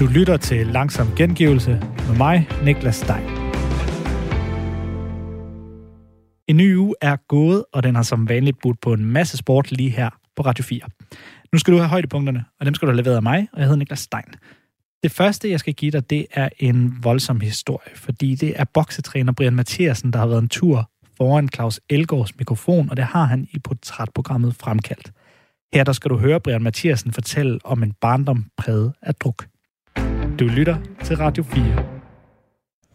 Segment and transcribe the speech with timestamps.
[0.00, 1.70] Du lytter til Langsom Gengivelse
[2.08, 3.24] med mig, Niklas Stein.
[6.48, 9.72] En ny uge er gået, og den har som vanligt budt på en masse sport
[9.72, 10.80] lige her på Radio 4.
[11.52, 13.66] Nu skal du have højdepunkterne, og dem skal du have leveret af mig, og jeg
[13.66, 14.34] hedder Niklas Stein.
[15.02, 19.32] Det første, jeg skal give dig, det er en voldsom historie, fordi det er boksetræner
[19.32, 23.48] Brian Mathiasen, der har været en tur foran Claus Elgårds mikrofon, og det har han
[23.50, 25.12] i portrætprogrammet fremkaldt.
[25.76, 29.46] Her der skal du høre Brian Mathiasen fortælle om en barndom præget af druk.
[30.38, 31.84] Du lytter til Radio 4.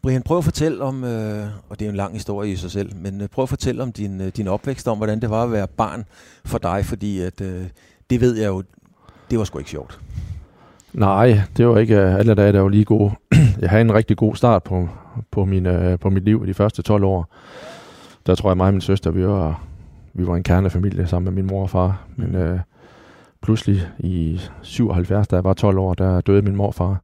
[0.02, 2.96] Brian, prøv at fortælle om, øh, og det er en lang historie i sig selv,
[2.96, 5.52] men øh, prøv at fortælle om din, øh, din opvækst, om hvordan det var at
[5.52, 6.06] være barn
[6.46, 7.64] for dig, fordi at, øh,
[8.10, 8.64] det ved jeg jo,
[9.32, 10.00] det var sgu ikke sjovt.
[10.94, 13.12] Nej, det var ikke øh, alle dage, der var lige gode.
[13.62, 14.90] Jeg havde en rigtig god start på,
[15.32, 17.36] på, min, øh, på mit liv i de første 12 år.
[18.26, 19.64] Der tror jeg, mig og min søster, vi var,
[20.14, 22.02] vi var en kernefamilie sammen med min mor og far.
[22.16, 22.60] Men øh,
[23.42, 27.02] pludselig i 77, da jeg var 12 år, der døde min morfar.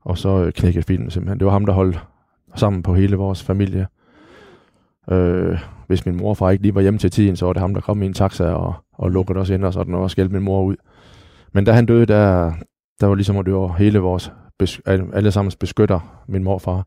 [0.00, 1.38] Og så øh, knækkede filmen simpelthen.
[1.38, 2.06] Det var ham, der holdt
[2.54, 3.86] sammen på hele vores familie.
[5.10, 7.80] Øh, hvis min morfar ikke lige var hjemme til tiden, så var det ham, der
[7.80, 10.62] kom i en taxa og, og lukkede os ind og sådan, og skældte min mor
[10.62, 10.76] ud.
[11.52, 12.52] Men da han døde, der,
[13.00, 14.32] der var ligesom, at det var hele vores,
[14.88, 16.86] alle sammen beskytter min morfar.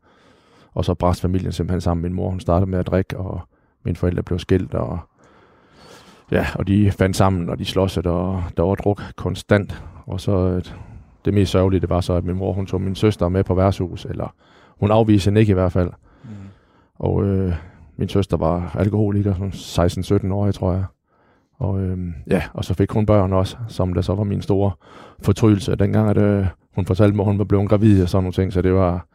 [0.74, 2.02] Og så brast familien simpelthen sammen.
[2.02, 3.40] Min mor, hun startede med at drikke, og
[3.84, 4.98] mine forældre blev skilt, og
[6.30, 9.82] ja, og de fandt sammen, og de slåsede, og der var druk konstant.
[10.06, 10.76] Og så et,
[11.24, 13.54] det mest sørgelige, det var så, at min mor, hun tog min søster med på
[13.54, 14.34] værtshus, eller
[14.80, 15.90] hun afviste hende ikke i hvert fald.
[16.24, 16.30] Mm.
[16.98, 17.54] Og øh,
[17.96, 19.48] min søster var alkoholiker, som
[20.28, 20.84] 16-17 år, tror jeg.
[21.58, 21.98] Og, øh,
[22.30, 24.70] ja, og så fik hun børn også, som der så var min store
[25.22, 25.76] fortrydelse.
[25.76, 28.52] Dengang, at øh, hun fortalte mig, at hun var blevet gravid og sådan nogle ting,
[28.52, 29.06] så det var,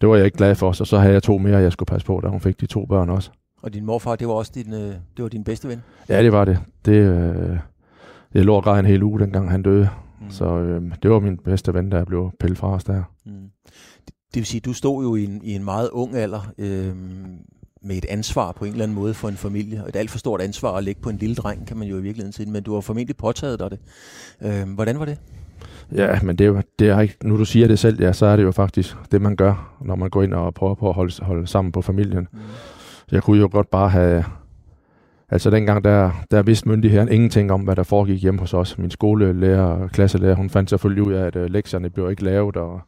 [0.00, 0.72] det var jeg ikke glad for.
[0.72, 2.86] Så så havde jeg to mere, jeg skulle passe på, da hun fik de to
[2.86, 3.30] børn også.
[3.64, 5.82] Og din morfar, det var også din, øh, det var din bedste ven?
[6.08, 6.58] Ja, det var det.
[6.84, 7.58] Det, øh,
[8.32, 9.88] det lå og en hel uge, dengang han døde.
[10.20, 10.30] Mm.
[10.30, 13.02] Så øh, det var min bedste ven, der blev pillet fra os der.
[13.26, 13.32] Mm.
[14.06, 16.96] Det, det vil sige, du stod jo i en, i en meget ung alder øh,
[17.82, 19.82] med et ansvar på en eller anden måde for en familie.
[19.82, 21.98] Og et alt for stort ansvar at lægge på en lille dreng, kan man jo
[21.98, 22.50] i virkeligheden sige.
[22.50, 23.78] Men du har formentlig påtaget dig det.
[24.42, 25.18] Øh, hvordan var det?
[25.94, 28.26] Ja, men det er, jo, det er ikke, nu du siger det selv, ja, så
[28.26, 30.94] er det jo faktisk det, man gør, når man går ind og prøver på at
[30.94, 32.28] holde, holde sammen på familien.
[32.32, 32.38] Mm.
[33.12, 34.24] Jeg kunne jo godt bare have...
[35.28, 38.78] Altså dengang, der, der vidste myndigheden ingenting om, hvad der foregik hjemme hos os.
[38.78, 42.56] Min skolelærer og klasselærer, hun fandt selvfølgelig ud af, at uh, lektierne blev ikke lavet,
[42.56, 42.80] og,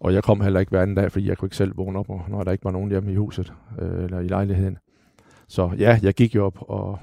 [0.00, 2.28] og jeg kom heller ikke hver anden dag, fordi jeg kunne ikke selv vågne op,
[2.28, 4.78] når der ikke var nogen hjemme i huset øh, eller i lejligheden.
[5.48, 6.98] Så ja, jeg gik jo op og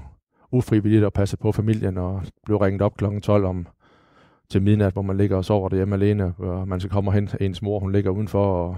[0.52, 3.04] ufrivilligt og passe på familien, og blev ringet op kl.
[3.22, 3.66] 12 om
[4.50, 7.62] til midnat, hvor man ligger og sover derhjemme alene, og man så kommer hen, ens
[7.62, 8.76] mor, hun ligger udenfor og,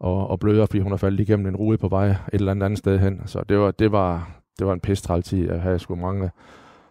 [0.00, 2.64] og, og bløder, fordi hun er faldet igennem en rude på vej et eller andet
[2.64, 3.22] andet sted hen.
[3.26, 6.30] Så det var, det var, det var en pestral tid at have sgu mange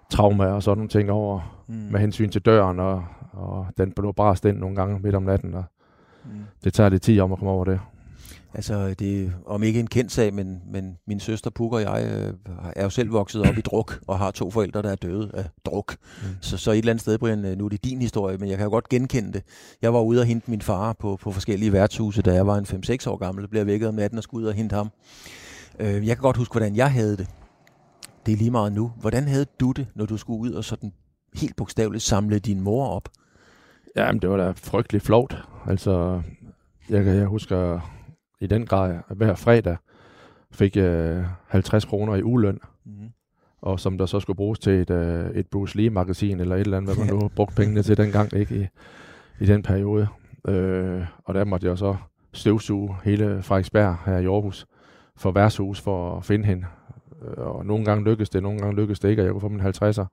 [0.09, 1.75] traumer og sådan nogle ting over mm.
[1.75, 5.53] med hensyn til døren, og, og den blev bare stændt nogle gange midt om natten,
[5.53, 5.63] og
[6.25, 6.31] mm.
[6.63, 7.79] det tager lidt tid om at komme over det.
[8.53, 12.05] Altså, det er om ikke en kendt sag, men, men min søster Puk og jeg
[12.05, 12.33] øh,
[12.75, 15.45] er jo selv vokset op i druk, og har to forældre, der er døde af
[15.65, 15.95] druk.
[16.21, 16.27] Mm.
[16.41, 18.57] Så, så et eller andet sted, Brian, øh, nu er det din historie, men jeg
[18.57, 19.43] kan jo godt genkende det.
[19.81, 22.65] Jeg var ude og hente min far på, på forskellige værtshuse, da jeg var en
[22.65, 23.41] 5-6 år gammel.
[23.41, 24.91] Jeg blev vækket om natten og skulle ud og hente ham.
[25.79, 27.27] Øh, jeg kan godt huske, hvordan jeg havde det.
[28.25, 28.91] Det er lige meget nu.
[28.99, 30.91] Hvordan havde du det, når du skulle ud og sådan
[31.35, 33.09] helt bogstaveligt samle din mor op?
[33.95, 35.35] Jamen, det var da frygteligt flot.
[35.67, 36.21] Altså,
[36.89, 37.79] jeg, jeg husker
[38.41, 39.77] i den grad, hver fredag
[40.51, 43.09] fik jeg 50 kroner i uløn, mm.
[43.61, 46.77] og som der så skulle bruges til et, uh, et Bruce Lee-magasin, eller et eller
[46.77, 48.67] andet, hvad man nu brugte pengene til dengang, ikke i,
[49.43, 50.07] i den periode.
[50.47, 51.95] Uh, og der måtte jeg så
[52.33, 54.65] støvsuge hele Frederiksberg her i Aarhus
[55.15, 56.65] for værtshus for at finde hende.
[57.21, 59.49] Uh, og nogle gange lykkedes det, nogle gange lykkedes det ikke, og jeg kunne få
[59.49, 60.05] min 50'er.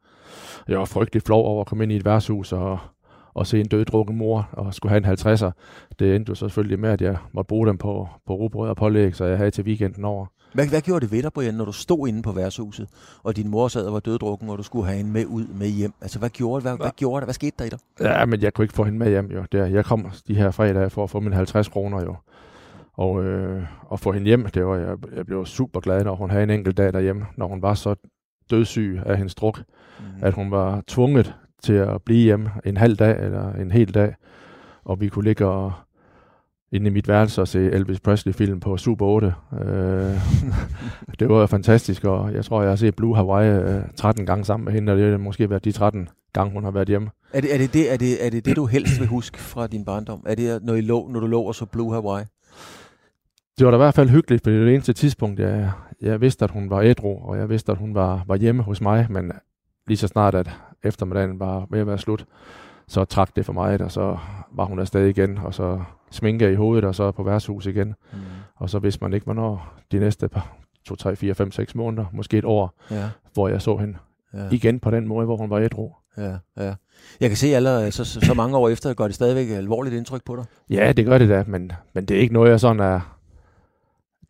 [0.69, 2.79] Jeg var frygtelig flov over at komme ind i et værtshus og
[3.41, 5.51] at se en døddrukken mor og skulle have en 50'er.
[5.99, 8.77] Det endte jo så selvfølgelig med, at jeg måtte bruge dem på, på rugbrød og
[8.77, 10.27] pålæg, så jeg havde til weekenden over.
[10.53, 12.89] Hvad, hvad gjorde det ved dig, Brian, når du stod inde på værtshuset,
[13.23, 15.69] og din mor sad og var døddrukken, og du skulle have hende med ud med
[15.69, 15.93] hjem?
[16.01, 16.71] Altså, hvad gjorde det?
[16.71, 17.27] Hvad, hvad gjorde det?
[17.27, 17.79] Hvad skete der i dig?
[18.01, 19.45] Ja, men jeg kunne ikke få hende med hjem, jo.
[19.53, 22.17] Det, jeg kom de her fredage for at få mine 50 kroner, jo.
[22.97, 23.63] Og øh,
[23.93, 26.51] at få hende hjem, det var, jeg, jeg blev super glad, når hun havde en
[26.51, 27.95] enkelt dag derhjemme, når hun var så
[28.51, 30.05] dødssyg af hendes druk, mm.
[30.23, 31.35] at hun var tvunget
[31.67, 34.15] til at blive hjemme en halv dag eller en hel dag,
[34.85, 35.73] og vi kunne ligge og
[36.73, 39.35] inde i mit værelse og se Elvis Presley-film på Super 8.
[39.53, 39.61] Øh,
[41.19, 44.65] det var fantastisk, og jeg tror, jeg har set Blue Hawaii øh, 13 gange sammen
[44.65, 47.11] med hende, og det har måske været de 13 gange, hun har været hjemme.
[47.33, 49.67] Er det er det, det, er det, er det, det du helst vil huske fra
[49.67, 50.23] din barndom?
[50.27, 52.25] Er det, når, I lå, når du lå og så Blue Hawaii?
[53.59, 55.71] Det var da i hvert fald hyggeligt, for det var det eneste tidspunkt, jeg,
[56.01, 58.81] jeg vidste, at hun var ædru, og jeg vidste, at hun var, var hjemme hos
[58.81, 59.33] mig, men
[59.87, 60.51] lige så snart, at
[60.83, 62.27] eftermiddagen var ved at være slut,
[62.89, 64.19] så trak det for mig, og så
[64.53, 67.95] var hun afsted igen, og så sminke i hovedet, og så på værtshus igen.
[68.13, 68.19] Mm.
[68.57, 72.05] Og så vidste man ikke, hvornår de næste par, 2, 3, 4, 5, 6 måneder,
[72.13, 73.09] måske et år, ja.
[73.35, 73.99] hvor jeg så hende
[74.35, 74.49] ja.
[74.51, 75.91] igen på den måde, hvor hun var ædru.
[76.17, 76.75] Ja, ja.
[77.21, 80.37] Jeg kan se allerede, så, så, mange år efter, gør det stadigvæk alvorligt indtryk på
[80.37, 80.45] dig?
[80.71, 83.19] Ja, det gør det da, men, men det er ikke noget, jeg sådan er...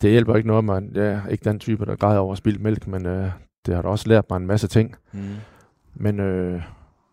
[0.03, 3.07] Det hjælper ikke noget, man er ikke den type, der græder over spildt mælk, men
[3.07, 3.31] øh,
[3.67, 4.97] det har da også lært mig en masse ting.
[5.13, 5.21] Mm.
[5.95, 6.63] Men øh,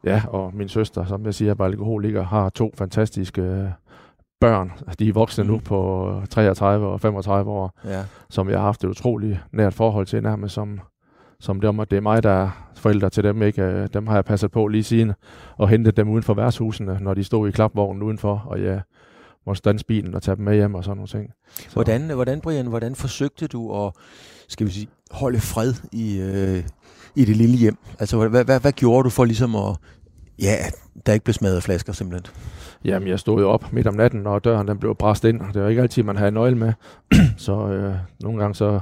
[0.04, 3.68] ja, og min søster, som jeg siger, var alkoholiker, har to fantastiske øh,
[4.40, 4.72] børn.
[5.00, 5.50] De er voksne mm.
[5.50, 8.04] nu på 33 og 35 år, ja.
[8.30, 10.80] som jeg har haft et utroligt nært forhold til, nærmest som,
[11.40, 13.42] som det, om, det er mig, der er forældre til dem.
[13.42, 13.62] Ikke?
[13.62, 15.14] Øh, dem har jeg passet på lige siden,
[15.58, 18.82] og hentet dem uden for værtshusene, når de stod i klapvognen udenfor, og jeg
[19.46, 21.34] måtte stands bilen og tage dem med hjem og sådan nogle ting.
[21.50, 21.74] Så.
[21.74, 23.94] Hvordan, hvordan, Brian, hvordan forsøgte du at
[24.48, 26.63] skal vi sige, holde fred i, øh,
[27.15, 27.77] i det lille hjem?
[28.00, 29.77] Altså, hvad, hvad, hvad gjorde du for ligesom at,
[30.39, 30.56] ja,
[31.06, 32.33] der ikke blev smadret flasker simpelthen?
[32.86, 35.42] Jamen, jeg stod jo op midt om natten, og døren den blev bræst ind.
[35.54, 36.74] Det var ikke altid, man havde nøgle med.
[37.38, 38.80] så øh, nogle gange så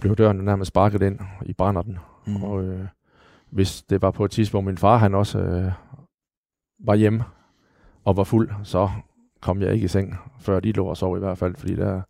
[0.00, 1.98] blev døren nærmest sparket ind i brænder den.
[2.26, 2.44] Mm.
[2.44, 2.86] Og øh,
[3.50, 5.72] hvis det var på et tidspunkt, min far han også øh,
[6.84, 7.24] var hjemme
[8.04, 8.90] og var fuld, så
[9.40, 12.02] kom jeg ikke i seng, før de lå og sov i hvert fald, fordi der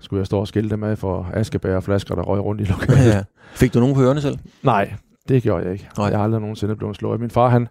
[0.00, 3.06] skulle jeg stå og skilte med for askebær og flasker, der røg rundt i lokalet.
[3.06, 3.22] Ja.
[3.54, 4.38] Fik du nogen på ørerne selv?
[4.62, 4.92] Nej,
[5.28, 5.88] det gjorde jeg ikke.
[5.98, 6.06] Nej.
[6.06, 7.20] Jeg har aldrig nogensinde blevet slået.
[7.20, 7.68] Min far, han,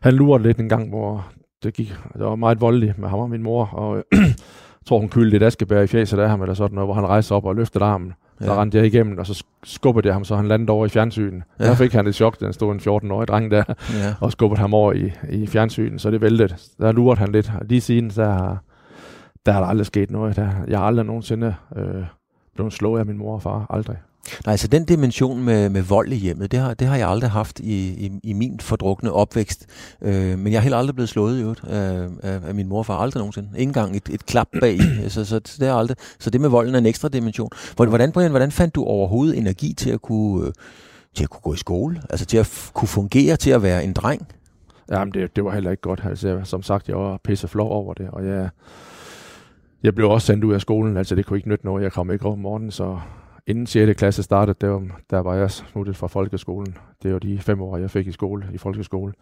[0.00, 1.26] han lurede lidt en gang, hvor
[1.62, 5.08] det gik, det var meget voldeligt med ham og min mor, og jeg tror, hun
[5.08, 7.54] kyldte et askebær i fjeset af ham, eller sådan noget, hvor han rejste op og
[7.56, 8.12] løftede armen.
[8.40, 8.46] Ja.
[8.46, 11.42] Så rendte jeg igennem, og så skubbede jeg ham, så han landede over i fjernsynet.
[11.60, 11.64] Ja.
[11.64, 14.14] Der fik han et chok, den stod en 14-årig dreng der, ja.
[14.20, 16.56] og skubbede ham over i, i fjernsynet, så det væltede.
[16.80, 17.52] Der lurede han lidt.
[17.68, 18.58] Lige siden, der har,
[19.46, 20.36] der har der aldrig sket noget.
[20.36, 22.04] Der, jeg har aldrig nogensinde øh,
[22.54, 23.66] blevet slået af min mor og far.
[23.70, 23.96] Aldrig.
[24.46, 27.30] Nej, så den dimension med, med vold i hjemmet, det har, det har jeg aldrig
[27.30, 29.66] haft i, i, i min fordrukne opvækst.
[30.02, 32.78] Øh, men jeg har heller aldrig blevet slået i øvrigt af, af, af min mor
[32.78, 32.98] og far.
[32.98, 33.48] Aldrig nogensinde.
[33.56, 34.78] Ingen gang et, et klap bag.
[35.08, 35.96] så, så, det er aldrig.
[36.18, 37.50] Så det med volden er en ekstra dimension.
[37.76, 40.52] Hvordan, Brian, hvordan fandt du overhovedet energi til at kunne,
[41.14, 42.02] til at kunne gå i skole?
[42.10, 44.26] Altså til at kunne fungere, til at være en dreng?
[44.90, 46.02] Jamen, det, det var heller ikke godt.
[46.04, 48.48] Altså, som sagt, jeg var pisse flov over det, og jeg,
[49.84, 50.96] jeg blev også sendt ud af skolen.
[50.96, 51.82] Altså, det kunne ikke nytte noget.
[51.82, 52.98] Jeg kom ikke op om morgenen, så
[53.46, 53.98] inden 6.
[53.98, 56.76] klasse startede, der, der var jeg smuttet fra folkeskolen.
[57.02, 59.12] Det var de fem år, jeg fik i skole, i folkeskole.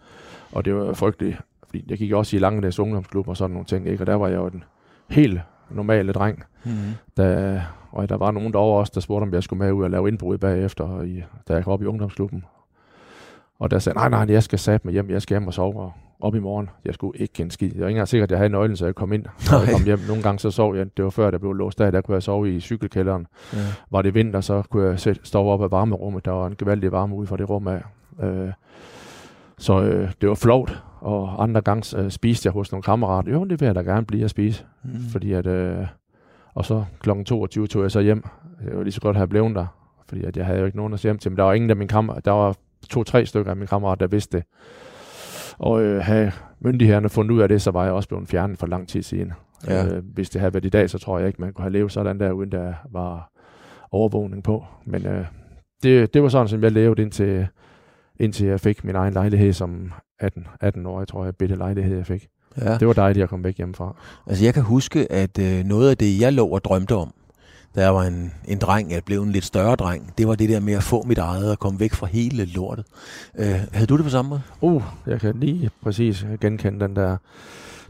[0.53, 1.37] Og det var frygteligt,
[1.67, 4.03] fordi jeg gik også i Langedags ungdomsklub og sådan nogle ting, ikke?
[4.03, 4.65] og der var jeg jo den
[5.11, 6.45] helt normale dreng.
[6.65, 6.93] Mm-hmm.
[7.17, 9.91] Da, og der var nogen derovre også, der spurgte, om jeg skulle med ud og
[9.91, 12.45] lave indbrud bagefter, i, da jeg kom op i ungdomsklubben.
[13.59, 15.81] Og der sagde nej, nej, jeg skal sætte mig hjem, jeg skal hjem og sove
[15.81, 15.93] og
[16.23, 16.71] op i morgen.
[16.85, 17.71] Jeg skulle ikke kende skid.
[17.75, 19.85] Jeg var ikke engang sikker, at jeg havde nøglen, så jeg kom ind og kom
[19.85, 19.99] hjem.
[20.09, 22.23] Nogle gange så sov jeg, det var før, der blev låst af, der kunne jeg
[22.23, 23.27] sove i cykelkælderen.
[23.53, 23.59] Ja.
[23.91, 26.25] Var det vinter, så kunne jeg sæt, stå op af varmerummet.
[26.25, 27.83] Der var en gevaldig varme ude for det rum af.
[28.23, 28.53] Øh,
[29.59, 33.33] så øh, det var flot, og andre gange øh, spiste jeg hos nogle kammerater.
[33.33, 34.65] Jo, det vil jeg da gerne blive at spise.
[34.85, 34.91] Mm.
[35.13, 35.87] Fordi at, øh,
[36.55, 37.11] og så kl.
[37.27, 38.25] 22 tog jeg så hjem.
[38.67, 39.67] Jeg var lige så godt have blevet der,
[40.09, 41.31] fordi at jeg havde jo ikke nogen at se hjem til.
[41.31, 42.57] Men der var ingen af mine kammerater, der var
[42.91, 44.47] to-tre stykker af mine kammerater, der vidste det.
[45.63, 48.67] Og øh, have myndighederne fundet ud af det, så var jeg også blevet fjernet for
[48.67, 49.33] lang tid siden.
[49.67, 49.87] Ja.
[49.87, 51.93] Øh, hvis det havde været i dag, så tror jeg ikke, man kunne have levet
[51.93, 53.33] sådan der, uden der var
[53.91, 54.65] overvågning på.
[54.87, 55.25] Men øh,
[55.83, 57.47] det, det var sådan, som jeg levede indtil,
[58.21, 61.97] indtil jeg fik min egen lejlighed som 18, 18 år, jeg tror jeg, bitte lejlighed,
[61.97, 62.29] jeg fik.
[62.61, 62.79] Ja.
[62.79, 63.97] Det var dejligt at komme væk hjemmefra.
[64.27, 67.15] Altså jeg kan huske, at øh, noget af det, jeg lå og drømte om,
[67.75, 70.49] da jeg var en, en dreng, jeg blev en lidt større dreng, det var det
[70.49, 72.85] der med at få mit eget og komme væk fra hele lortet.
[73.39, 74.43] Øh, havde du det på samme måde?
[74.61, 77.17] Uh, jeg kan lige præcis genkende den der.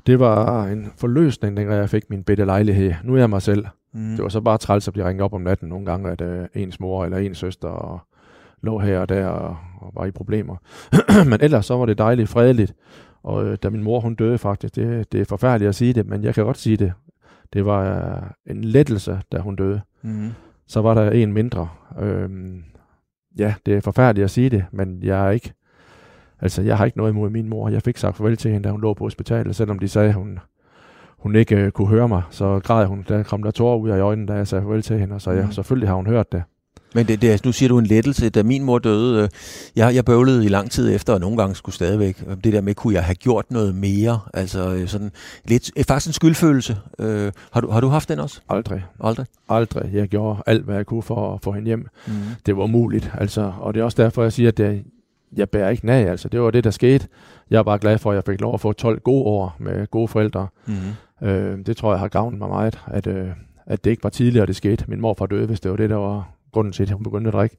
[0.07, 2.95] Det var en forløsning, dengang jeg fik min bedte lejlighed.
[3.05, 3.67] Nu er jeg mig selv.
[3.95, 4.11] Mm.
[4.11, 6.63] Det var så bare træls at blive ringet op om natten nogle gange, at uh,
[6.63, 8.01] ens mor eller ens søster og
[8.63, 10.57] lå her og der og, og var i problemer.
[11.31, 12.75] men ellers så var det dejligt fredeligt.
[13.23, 16.07] Og øh, da min mor hun døde faktisk, det, det er forfærdeligt at sige det,
[16.07, 16.93] men jeg kan godt sige det.
[17.53, 19.81] Det var øh, en lettelse, da hun døde.
[20.03, 20.31] Mm.
[20.67, 21.69] Så var der en mindre.
[22.01, 22.65] Øhm,
[23.39, 25.53] ja, det er forfærdeligt at sige det, men jeg er ikke,
[26.41, 27.69] altså jeg har ikke noget imod min mor.
[27.69, 30.15] Jeg fik sagt farvel til hende, da hun lå på hospitalet, selvom de sagde, at
[30.15, 30.39] hun,
[31.19, 32.23] hun ikke øh, kunne høre mig.
[32.31, 34.99] Så græd hun, der kom der tårer ud af øjnene, da jeg sagde farvel til
[34.99, 35.53] hende, og så ja, mm.
[35.53, 36.43] selvfølgelig har hun hørt det.
[36.95, 38.29] Men det, det, nu siger du en lettelse.
[38.29, 39.29] Da min mor døde, øh,
[39.77, 42.25] jeg, jeg bøvlede i lang tid efter, og nogle gange skulle stadigvæk.
[42.45, 44.21] Det der med, kunne jeg have gjort noget mere?
[44.35, 45.11] Altså øh, sådan
[45.45, 46.77] lidt, øh, faktisk en skyldfølelse.
[46.99, 48.41] Øh, har, du, har du haft den også?
[48.49, 48.85] Aldrig.
[49.01, 49.27] Aldrig?
[49.49, 49.91] Aldrig.
[49.93, 51.87] Jeg gjorde alt, hvad jeg kunne for at få hende hjem.
[52.07, 52.13] Mm.
[52.47, 53.11] Det var umuligt.
[53.19, 54.85] Altså, og det er også derfor, jeg siger, at det,
[55.37, 56.09] jeg bærer ikke nag.
[56.09, 57.09] Altså, det var det, der skete.
[57.51, 59.87] Jeg er bare glad for, at jeg fik lov at få 12 gode år med
[59.87, 60.47] gode forældre.
[60.67, 61.29] Mm.
[61.29, 63.29] Øh, det tror jeg har gavnet mig meget, at, øh,
[63.67, 64.85] at det ikke var tidligere, det skete.
[64.89, 67.35] Min morfar døde, hvis det var det, der var grunden til, at hun begyndte at
[67.35, 67.57] drikke.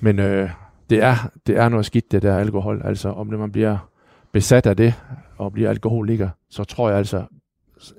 [0.00, 0.50] Men øh,
[0.90, 2.82] det er, det er noget skidt, det der alkohol.
[2.84, 3.90] Altså, om det man bliver
[4.32, 4.94] besat af det,
[5.38, 7.24] og bliver alkoholiker, så tror jeg altså,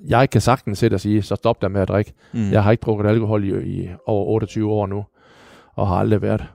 [0.08, 2.14] jeg kan sagtens sætte og sige, så stop der med at drikke.
[2.34, 2.52] Mm.
[2.52, 5.06] Jeg har ikke drukket alkohol i, i over 28 år nu,
[5.76, 6.46] og har aldrig været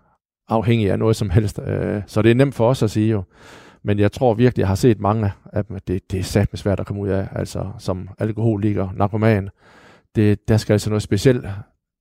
[0.49, 1.61] afhængig af noget som helst.
[1.67, 3.23] Øh, så det er nemt for os at sige jo.
[3.83, 6.81] Men jeg tror virkelig, jeg har set mange af dem, det, det er satme svært
[6.81, 9.49] at komme ud af, altså som alkoholiker, narkoman.
[10.15, 11.47] Det, der skal altså noget specielt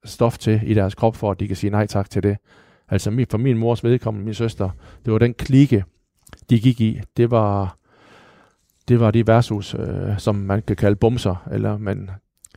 [0.06, 2.38] stof til i deres krop, for at de kan sige nej tak til det.
[2.90, 4.70] Altså for min mors vedkommende, min søster,
[5.06, 5.84] det var den klike,
[6.50, 7.00] de gik i.
[7.18, 7.78] Det var,
[8.88, 12.10] det var de versus, øh, som man kan kalde bumser, eller men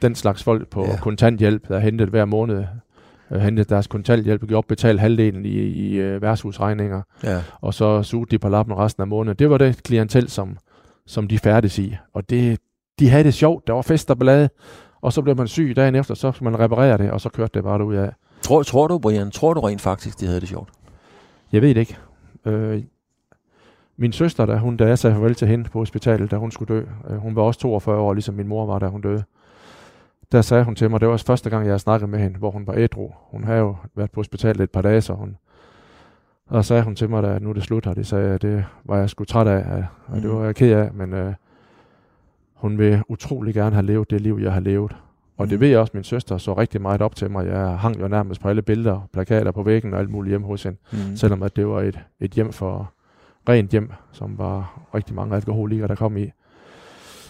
[0.03, 0.97] den slags folk på ja.
[0.97, 2.65] kontanthjælp, der hentede hver måned
[3.31, 7.43] øh, hentede deres kontanthjælp, gik op betale halvdelen i, i øh, værtshusregninger, ja.
[7.61, 9.37] og så sugede de på lappen resten af måneden.
[9.39, 10.59] Det var det klientel, som,
[11.07, 11.97] som de færdes i.
[12.13, 12.59] Og det,
[12.99, 13.67] de havde det sjovt.
[13.67, 14.49] Der var fest og ballade,
[15.03, 17.65] og så blev man syg dagen efter, så man reparere det, og så kørte det
[17.65, 18.13] bare ud af.
[18.43, 20.71] Tror, tror du, Brian, tror du rent faktisk, de havde det sjovt?
[21.53, 21.99] Jeg ved det ikke.
[22.47, 22.83] Øh,
[23.97, 26.75] min søster, da, hun, da jeg sagde farvel til hende på hospitalet, da hun skulle
[26.75, 29.25] dø, øh, hun var også 42 år, ligesom min mor var, da hun døde
[30.33, 32.51] der sagde hun til mig, det var også første gang, jeg snakkede med hende, hvor
[32.51, 33.11] hun var ædru.
[33.31, 35.37] Hun havde jo været på hospitalet et par dage, så hun...
[36.47, 37.95] Og så sagde hun til mig, at nu er det slut her.
[37.95, 40.37] Det sagde jeg, det var jeg sgu træt af, og det mm.
[40.37, 41.35] var jeg ked af, men øh,
[42.63, 44.97] hun vil utrolig gerne have levet det liv, jeg har levet.
[45.37, 45.61] Og det mm.
[45.61, 47.47] ved jeg også, min søster så rigtig meget op til mig.
[47.47, 50.63] Jeg hang jo nærmest på alle billeder, plakater på væggen og alt muligt hjemme hos
[50.63, 50.79] hende.
[50.93, 51.17] Mm.
[51.17, 52.93] Selvom at det var et, et hjem for
[53.49, 56.31] rent hjem, som var rigtig mange alkoholikere, der kom i.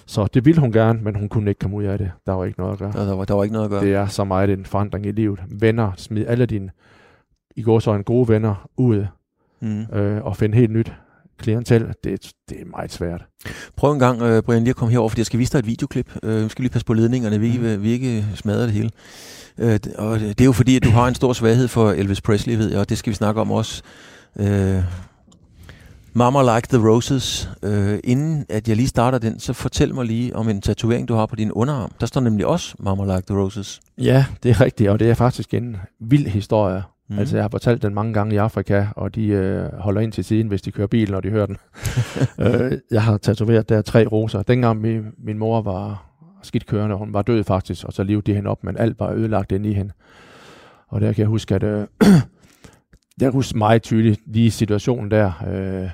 [0.06, 2.10] Så det ville hun gerne, men hun kunne ikke komme ud af det.
[2.26, 2.92] Der var ikke noget at gøre.
[2.94, 3.84] Ja, der, var, der var ikke noget at gøre.
[3.84, 5.42] Det er så meget en forandring i livet.
[5.60, 6.70] Venner, smid alle dine,
[7.56, 9.06] i går så en gode venner ud,
[9.60, 9.80] mm.
[9.92, 10.92] øh, og finde helt nyt
[11.38, 13.24] klientel, det, det er meget svært.
[13.76, 15.66] Prøv en gang, uh, Brian, lige at komme herover, fordi jeg skal vise dig et
[15.66, 16.10] videoklip.
[16.22, 17.82] Uh, vi skal lige passe på ledningerne, vi, mm.
[17.82, 18.90] vi ikke smadrer det hele.
[19.58, 22.56] Uh, og det er jo fordi, at du har en stor svaghed for Elvis Presley,
[22.56, 23.82] ved jeg, og det skal vi snakke om også.
[24.34, 24.82] Uh,
[26.14, 27.50] Mama Like the Roses.
[27.62, 31.14] Øh, inden at jeg lige starter den, så fortæl mig lige om en tatovering, du
[31.14, 31.92] har på din underarm.
[32.00, 33.80] Der står nemlig også Mama Like the Roses.
[33.98, 36.82] Ja, det er rigtigt, og det er faktisk en vild historie.
[37.12, 37.18] Mm.
[37.18, 40.24] Altså, jeg har fortalt den mange gange i Afrika, og de øh, holder ind til
[40.24, 41.56] siden, hvis de kører bil, når de hører den.
[42.40, 44.42] øh, jeg har tatoveret der tre roser.
[44.42, 46.06] Dengang min, min mor var
[46.42, 49.10] skidt kørende, hun var død faktisk, og så levede de hende op, men alt var
[49.10, 49.92] ødelagt inde i hende.
[50.88, 51.86] Og der kan jeg huske, at øh,
[53.20, 55.32] jeg husker meget tydeligt lige situationen der.
[55.48, 55.90] Øh,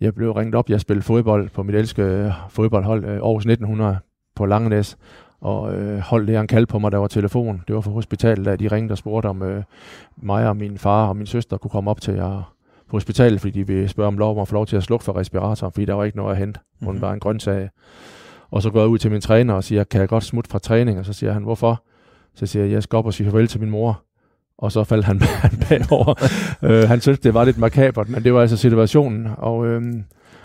[0.00, 3.98] jeg blev ringet op, jeg spillede fodbold på mit elskede fodboldhold øh, Aarhus 1900
[4.34, 4.96] på Langenæs,
[5.42, 7.62] og øh, holdt det en kald på mig, der var telefon.
[7.66, 9.62] Det var fra hospitalet, da de ringede og spurgte, om øh,
[10.16, 12.54] mig og min far og min søster kunne komme op til jer
[12.90, 15.04] på hospitalet, fordi de ville spørge om lov om at få lov til at slukke
[15.04, 16.60] for respirator, fordi der var ikke noget at hente.
[16.80, 17.02] Hun mm-hmm.
[17.02, 17.70] var en grøntsag.
[18.50, 20.58] Og så går jeg ud til min træner og siger, kan jeg godt smutte fra
[20.58, 20.98] træning?
[20.98, 21.82] Og så siger han, hvorfor?
[22.34, 24.02] Så siger jeg, jeg skal op og sige farvel til min mor
[24.62, 26.14] og så faldt han, han bagover.
[26.62, 29.28] øh, han syntes, det var lidt makabert, men det var altså situationen.
[29.36, 29.82] Og, øh,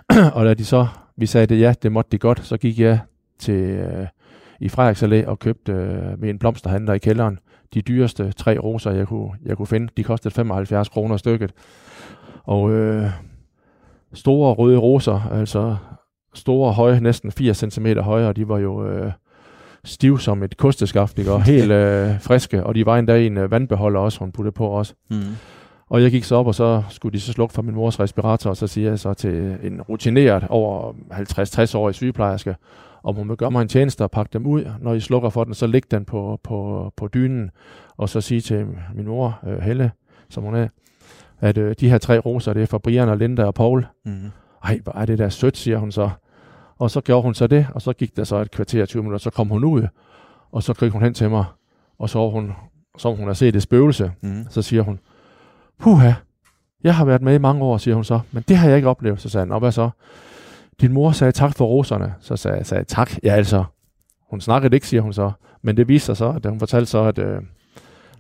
[0.35, 0.87] og da de så,
[1.17, 2.99] vi sagde det, ja, det måtte de godt, så gik jeg
[3.39, 4.07] til øh,
[4.59, 7.39] i Frederiks Allé og købte øh, med en blomsterhandler i kælderen
[7.73, 9.87] de dyreste tre roser, jeg kunne, jeg kunne finde.
[9.97, 11.53] De kostede 75 kroner stykket.
[12.43, 13.09] Og øh,
[14.13, 15.75] store røde roser, altså
[16.33, 18.87] store, høje, næsten 80 cm høje, og de var jo...
[18.89, 19.11] Øh,
[19.87, 21.31] stiv som et kosteskaft, ikke?
[21.31, 24.51] og helt øh, friske, og de var endda i en øh, vandbeholder også, hun puttede
[24.51, 24.93] på også.
[25.09, 25.17] Mm.
[25.89, 28.49] Og jeg gik så op, og så skulle de så slukke for min mors respirator,
[28.49, 32.55] og så siger jeg så til en rutineret over 50-60-årig sygeplejerske,
[33.07, 34.65] om hun vil gøre mig en tjeneste og pakke dem ud.
[34.81, 37.51] Når I slukker for den, så læg den på, på, på dynen,
[37.97, 39.91] og så sige til min mor, øh, Helle,
[40.29, 40.67] som hun er,
[41.39, 43.85] at øh, de her tre roser, det er for Brian og Linda og Paul.
[44.05, 44.31] Mm.
[44.63, 46.09] Ej, hvor er det der sødt, siger hun så.
[46.77, 49.19] Og så gjorde hun så det, og så gik der så et kvarter 20 minutter,
[49.19, 49.87] så kom hun ud,
[50.51, 51.45] og så gik hun hen til mig,
[51.99, 52.51] og så hun,
[52.97, 54.11] så hun har set et spøgelse.
[54.21, 54.45] Mm.
[54.49, 54.99] Så siger hun,
[55.79, 56.11] puha,
[56.83, 58.89] jeg har været med i mange år, siger hun så, men det har jeg ikke
[58.89, 59.21] oplevet.
[59.21, 59.89] Så sagde han, hvad så?
[60.81, 62.13] Din mor sagde tak for roserne.
[62.19, 63.63] Så sagde jeg, sagde, tak, ja altså.
[64.29, 65.31] Hun snakkede ikke, siger hun så.
[65.61, 67.41] Men det viste sig så, at hun fortalte så, at øh,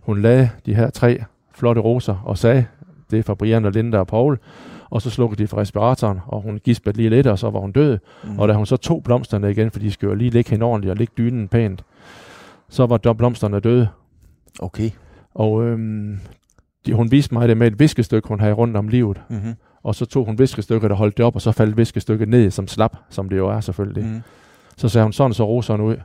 [0.01, 1.23] hun lagde de her tre
[1.55, 2.65] flotte roser og sagde,
[3.11, 4.39] det er fra Brian og Linda og Paul,
[4.89, 7.71] og så slukkede de for respiratoren, og hun gispede lige lidt, og så var hun
[7.71, 7.97] død.
[8.23, 8.39] Mm.
[8.39, 10.91] Og da hun så tog blomsterne igen, for de skulle jo lige ligge hende ordentligt
[10.91, 11.83] og ligge dynen pænt,
[12.69, 13.87] så var blomsterne døde.
[14.59, 14.89] Okay.
[15.33, 16.19] Og øhm,
[16.85, 19.21] de, hun viste mig det med et viskestykke, hun havde rundt om livet.
[19.29, 19.53] Mm-hmm.
[19.87, 22.67] Og så tog hun viskestykket og holdt det op, og så faldt viskestykket ned som
[22.67, 24.05] slap, som det jo er selvfølgelig.
[24.05, 24.21] Mm.
[24.77, 25.95] Så sagde hun, sådan så roserne ud.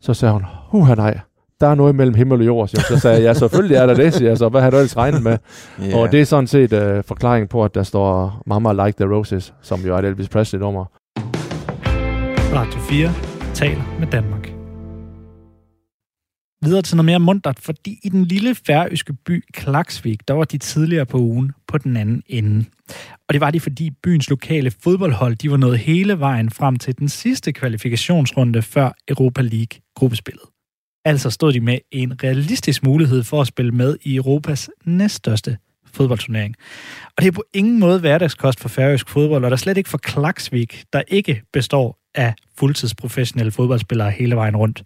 [0.00, 1.18] Så sagde hun, huha nej,
[1.60, 2.68] der er noget mellem himmel og jord.
[2.68, 4.48] Så sagde jeg, ja, selvfølgelig er der det, siger jeg så.
[4.48, 5.38] Hvad har du ellers regnet med?
[5.82, 6.00] yeah.
[6.00, 9.54] Og det er sådan set uh, forklaring på, at der står Mama Like the Roses,
[9.62, 10.84] som jo er et Elvis Presley-nummer.
[12.54, 13.12] Radio 4
[13.54, 14.45] taler med Danmark
[16.66, 20.58] videre til noget mere mundret, fordi i den lille færøske by Klaksvik, der var de
[20.58, 22.64] tidligere på ugen på den anden ende.
[23.28, 26.98] Og det var de, fordi byens lokale fodboldhold, de var nået hele vejen frem til
[26.98, 30.42] den sidste kvalifikationsrunde før Europa League gruppespillet.
[31.04, 35.56] Altså stod de med en realistisk mulighed for at spille med i Europas næststørste
[35.94, 36.54] fodboldturnering.
[37.16, 39.98] Og det er på ingen måde hverdagskost for færøsk fodbold, og der slet ikke for
[39.98, 44.82] Klaksvik, der ikke består af fuldtidsprofessionelle fodboldspillere hele vejen rundt.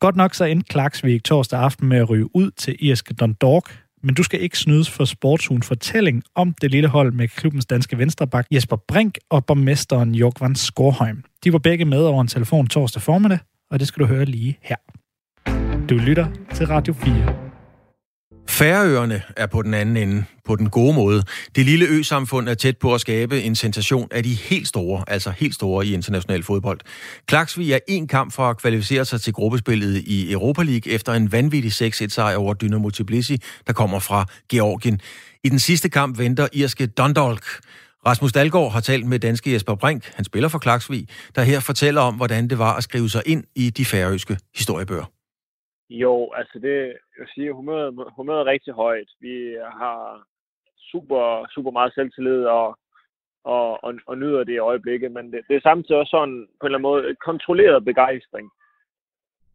[0.00, 4.14] Godt nok så endte Klaksvik torsdag aften med at ryge ud til irske Dundalk, men
[4.14, 8.46] du skal ikke snydes for Sportsugens fortælling om det lille hold med klubbens danske venstreback
[8.50, 11.24] Jesper Brink og borgmesteren Jokvan Skorheim.
[11.44, 13.38] De var begge med over en telefon torsdag formiddag,
[13.70, 14.76] og det skal du høre lige her.
[15.86, 17.49] Du lytter til Radio 4.
[18.60, 21.22] Færøerne er på den anden ende, på den gode måde.
[21.56, 25.30] Det lille ø-samfund er tæt på at skabe en sensation af de helt store, altså
[25.30, 26.80] helt store i international fodbold.
[27.26, 31.32] Klaksvig er en kamp for at kvalificere sig til gruppespillet i Europa League efter en
[31.32, 35.00] vanvittig 6-1-sejr over Dynamo Tbilisi, der kommer fra Georgien.
[35.44, 37.44] I den sidste kamp venter irske Dundalk.
[38.06, 42.00] Rasmus Dalgaard har talt med danske Jesper Brink, han spiller for Klaksvig, der her fortæller
[42.00, 45.19] om, hvordan det var at skrive sig ind i de færøske historiebøger.
[45.90, 49.10] Jo, altså det, jeg vil sige, humøret, humøret er rigtig højt.
[49.20, 50.22] Vi har
[50.92, 52.78] super, super meget selvtillid og,
[53.44, 56.66] og, og, og nyder det i øjeblikket, men det, det er samtidig også sådan på
[56.66, 58.50] en eller anden måde kontrolleret begejstring.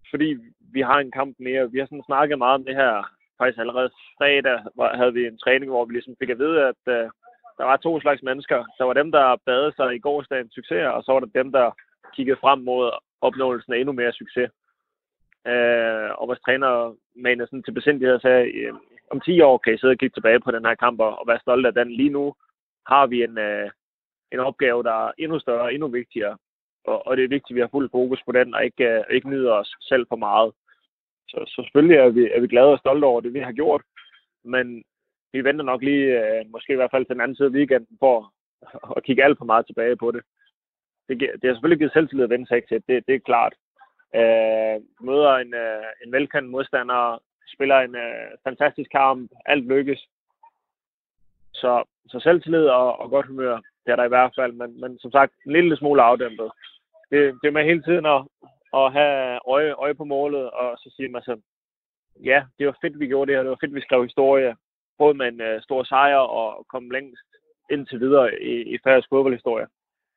[0.10, 0.38] Fordi
[0.74, 1.72] vi har en kamp mere.
[1.72, 2.94] Vi har sådan snakket meget om det her.
[3.38, 4.60] Faktisk allerede fredag
[5.00, 7.10] havde vi en træning, hvor vi ligesom fik at vide, at uh,
[7.58, 8.66] der var to slags mennesker.
[8.78, 11.72] Der var dem, der badede sig i gårsdagens succes, og så var der dem, der
[12.16, 14.50] kiggede frem mod opnåelsen af endnu mere succes.
[15.52, 18.74] Øh, og vores træner manede sådan til besindighed og sagde, øh,
[19.12, 21.40] om 10 år kan I sidde og kigge tilbage på den her kamp og, være
[21.40, 21.92] stolte af den.
[21.92, 22.34] Lige nu
[22.88, 23.70] har vi en, øh,
[24.32, 26.38] en opgave, der er endnu større og endnu vigtigere.
[26.86, 29.04] Og, og det er vigtigt, at vi har fuld fokus på den og ikke, øh,
[29.12, 30.54] ikke nyder os selv for meget.
[31.28, 33.82] Så, så selvfølgelig er vi, er vi glade og stolte over det, vi har gjort.
[34.44, 34.84] Men
[35.34, 37.98] vi venter nok lige, øh, måske i hvert fald til den anden side af weekenden,
[38.00, 40.22] for at, at kigge alt for meget tilbage på det.
[41.08, 43.54] Det, det har selvfølgelig givet selvtillid at vende sig til, det, det er klart.
[44.20, 47.22] Øh, møder en, øh, en velkendt modstander,
[47.54, 50.08] spiller en øh, fantastisk kamp, alt lykkes.
[51.54, 55.00] Så, så selvtillid og, og godt humør, det er der i hvert fald, men, men
[55.00, 56.52] som sagt, en lille smule afdæmpet.
[57.12, 58.22] Det, det er med hele tiden at,
[58.74, 61.42] at have øje, øje på målet, og så sige man selv,
[62.24, 64.56] ja, det var fedt, vi gjorde det her, det var fedt, vi skrev historie,
[64.98, 67.28] både med en øh, stor sejr og komme længst
[67.72, 69.68] indtil videre i, i færøsk fodboldhistorie.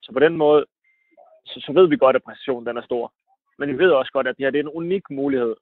[0.02, 0.66] Så på den måde,
[1.46, 3.12] så, så ved vi godt, at præcisionen den er stor.
[3.58, 5.54] Men vi ved også godt, at det her det er en unik mulighed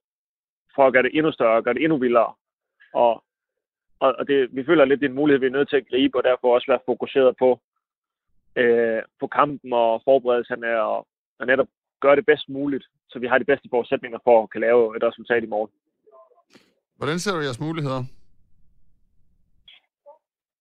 [0.75, 2.33] for at gøre det endnu større, gøre det endnu vildere.
[2.95, 3.25] Og,
[4.01, 5.89] og, og det, vi føler lidt, det er en mulighed, vi er nødt til at
[5.89, 7.61] gribe, og derfor også være fokuseret på,
[8.57, 11.07] øh, på kampen og forberedelserne, og,
[11.39, 11.69] og netop
[12.01, 15.03] gøre det bedst muligt, så vi har de bedste forudsætninger for at kan lave et
[15.03, 15.71] resultat i morgen.
[16.97, 18.03] Hvordan ser du jeres muligheder?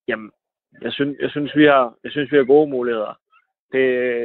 [0.08, 0.30] Jamen,
[0.82, 3.20] jeg synes, jeg synes, vi har, jeg synes, vi har gode muligheder.
[3.72, 3.84] Det,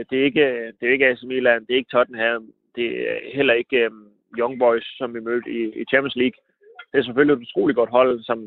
[0.09, 0.47] det, er ikke,
[0.79, 3.91] det er ikke AC Milan, det er ikke Tottenham, det er heller ikke øh,
[4.37, 6.39] Young Boys, som vi mødte i, i Champions League.
[6.91, 8.39] Det er selvfølgelig et utroligt godt hold, som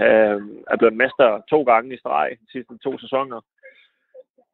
[0.00, 0.38] øh,
[0.72, 3.40] er blevet mester to gange i streg de sidste to sæsoner.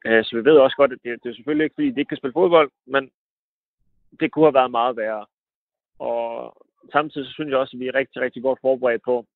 [0.06, 2.09] Øh, så vi ved også godt, at det, det er selvfølgelig ikke, fordi de ikke
[2.09, 3.11] kan spille fodbold, men
[4.20, 5.26] det kunne have været meget værre.
[5.98, 6.56] Og
[6.92, 9.26] samtidig så synes jeg også, at vi er rigtig, rigtig godt forberedt på,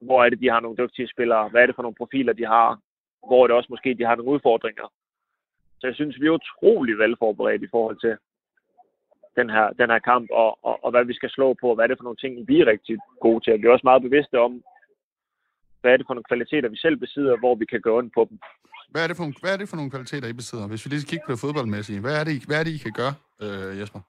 [0.00, 2.46] hvor er det, de har nogle dygtige spillere, hvad er det for nogle profiler, de
[2.46, 2.78] har,
[3.26, 4.92] hvor er det også måske, de har nogle udfordringer.
[5.80, 8.16] Så jeg synes, vi er utrolig velforberedt i forhold til,
[9.36, 11.84] den her, den her kamp, og, og, og hvad vi skal slå på, og hvad
[11.84, 13.62] er det for nogle ting, vi er rigtig gode til.
[13.62, 14.52] Vi er også meget bevidste om,
[15.80, 18.26] hvad er det for nogle kvaliteter, vi selv besidder, hvor vi kan gå ind på
[18.30, 18.38] dem.
[18.92, 20.68] Hvad er det for, hvad er det for nogle kvaliteter, I besidder?
[20.68, 22.94] Hvis vi lige kigger på det fodboldmæssige, hvad er det, hvad er det I kan
[23.00, 24.00] gøre, øh, Jesper?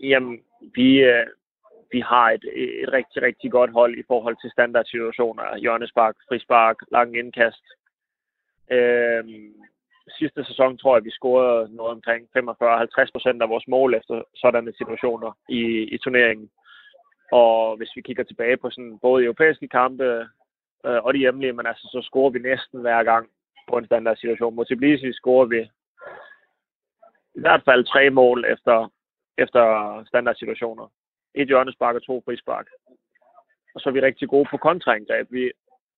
[0.00, 0.34] Jamen,
[0.76, 1.26] vi, øh,
[1.92, 2.44] vi har et,
[2.84, 5.58] et rigtig, rigtig godt hold i forhold til standardsituationer.
[5.64, 7.64] Hjørnespark, frispark, lang indkast.
[8.76, 9.24] Øh,
[10.18, 14.72] sidste sæson tror jeg, vi scorede noget omkring 45-50 procent af vores mål efter sådanne
[14.78, 15.62] situationer i,
[15.94, 16.50] i turneringen.
[17.32, 20.04] Og hvis vi kigger tilbage på sådan både europæiske kampe
[20.86, 23.28] øh, og de hjemlige, men altså, så scorer vi næsten hver gang
[23.68, 24.54] på en standard situation.
[24.54, 25.60] Mod Tbilisi scorer vi
[27.34, 28.92] i hvert fald tre mål efter,
[29.38, 29.62] efter
[30.08, 30.86] standard situationer.
[31.34, 32.66] Et hjørnespark og to frispark.
[33.74, 35.26] Og så er vi rigtig gode på kontraangreb.
[35.30, 35.52] Vi,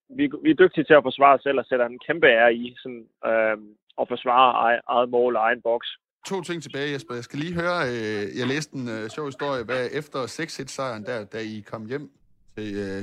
[0.08, 2.76] vi, vi er dygtige til at forsvare os selv og sætter en kæmpe ære i
[2.78, 3.56] sådan, øh,
[4.00, 5.88] at forsvare eget, mål og egen boks.
[6.26, 7.14] To ting tilbage, Jesper.
[7.14, 11.18] Jeg skal lige høre, øh, jeg læste en øh, sjov historie, hvad efter 6-1-sejren der,
[11.24, 12.10] da I kom hjem
[12.54, 13.02] til øh,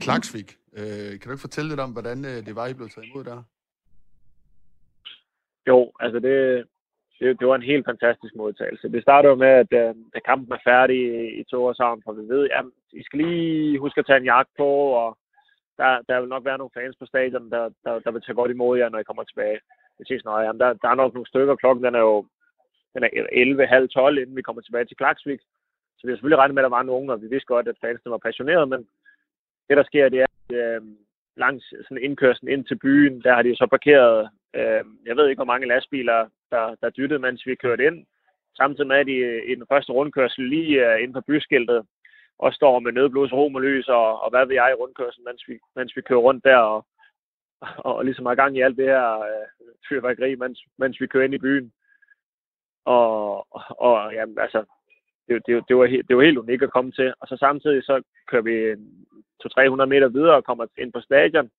[0.00, 0.50] Klaksvik.
[0.78, 3.24] Øh, kan du ikke fortælle lidt om, hvordan øh, det var, I blev taget imod
[3.24, 3.42] der?
[5.70, 6.36] Jo, altså det,
[7.18, 8.92] det, det var en helt fantastisk modtagelse.
[8.94, 12.24] Det startede jo med, at øh, da kampen er færdig i, i Torshavn, for vi
[12.34, 14.70] ved, at I skal lige huske at tage en jagt på,
[15.02, 15.18] og
[15.80, 18.50] der, der vil nok være nogle fans på stadion, der, der, der vil tage godt
[18.50, 19.60] imod jer, når I kommer tilbage.
[20.00, 21.54] Det siger jamen, der, der er nok nogle stykker.
[21.56, 22.26] Klokken den er jo
[22.94, 25.40] den er 11, halv 12, inden vi kommer tilbage til Klaksvik.
[25.96, 27.80] Så vi har selvfølgelig regnet med, at der var nogle, og vi vidste godt, at
[27.80, 28.88] fansene var passionerede, men
[29.68, 30.82] det, der sker, det er, at øh,
[31.36, 35.38] langs sådan indkørslen ind til byen, der har de så parkeret, øh, jeg ved ikke,
[35.38, 38.06] hvor mange lastbiler, der, der dyttede, mens vi kørte ind.
[38.56, 41.86] Samtidig med, at de øh, i den første rundkørsel lige øh, inde på byskiltet,
[42.38, 45.42] og står med nødblus, rom og lys, og, og hvad ved jeg i rundkørslen, mens
[45.48, 46.86] vi, mens vi kører rundt der, og,
[47.86, 49.46] og, og ligesom har gang i alt det her øh,
[49.88, 51.72] fyrværkeri, mens, mens vi kører ind i byen.
[52.84, 53.46] Og,
[53.86, 54.64] og, jamen, altså,
[55.28, 57.14] det, det, det, var, det var helt unikt at komme til.
[57.20, 58.72] Og så samtidig så kører vi
[59.82, 61.50] 200-300 meter videre og kommer ind på stadion.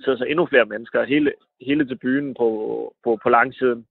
[0.00, 1.04] Så så endnu flere mennesker.
[1.04, 2.48] Hele, hele til byen på,
[3.04, 3.86] på, på langsiden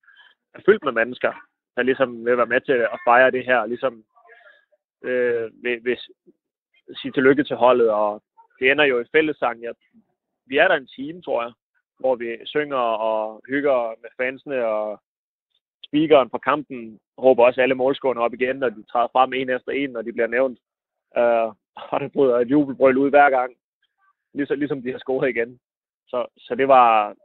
[0.53, 1.33] er fyldt med mennesker,
[1.75, 3.65] der ligesom vil være med til at fejre det her.
[3.65, 4.03] Ligesom
[5.03, 5.97] øh, vil, vil
[7.01, 7.89] sige tillykke til holdet.
[7.89, 8.23] Og
[8.59, 9.61] det ender jo i fællessang.
[9.61, 9.71] Ja,
[10.45, 11.53] vi er der en time, tror jeg,
[11.99, 12.77] hvor vi synger
[13.09, 15.01] og hygger med fansene og
[15.85, 19.71] speakeren fra kampen råber også alle målskårene op igen, når de træder frem en efter
[19.71, 20.59] en, når de bliver nævnt.
[21.17, 21.49] Uh,
[21.91, 23.55] og der bryder et jubelbrøl ud hver gang,
[24.33, 25.59] ligesom, ligesom de har scoret igen.
[26.07, 27.15] Så, så det var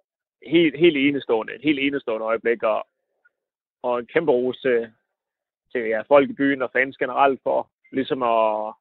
[0.47, 2.87] helt, helt enestående, et helt enestående øjeblik, og,
[3.83, 4.93] og en kæmpe ros til,
[5.73, 8.75] til ja, folk i byen og fans generelt for ligesom at,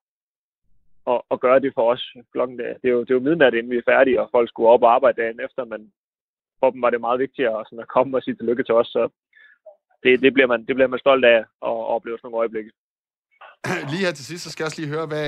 [1.13, 2.04] at, at gøre det for os.
[2.34, 4.50] Klokken, det, det, er jo, det er jo midnat, inden vi er færdige, og folk
[4.50, 5.91] skulle op og arbejde dagen efter, men
[6.60, 9.10] for dem var det meget vigtigere sådan at komme og sige tillykke til os, så
[10.04, 11.39] det, det, bliver man, det bliver man stolt af
[11.70, 12.72] at opleve sådan nogle øjeblikke.
[13.91, 15.28] Lige her til sidst, så skal jeg også lige høre, hvad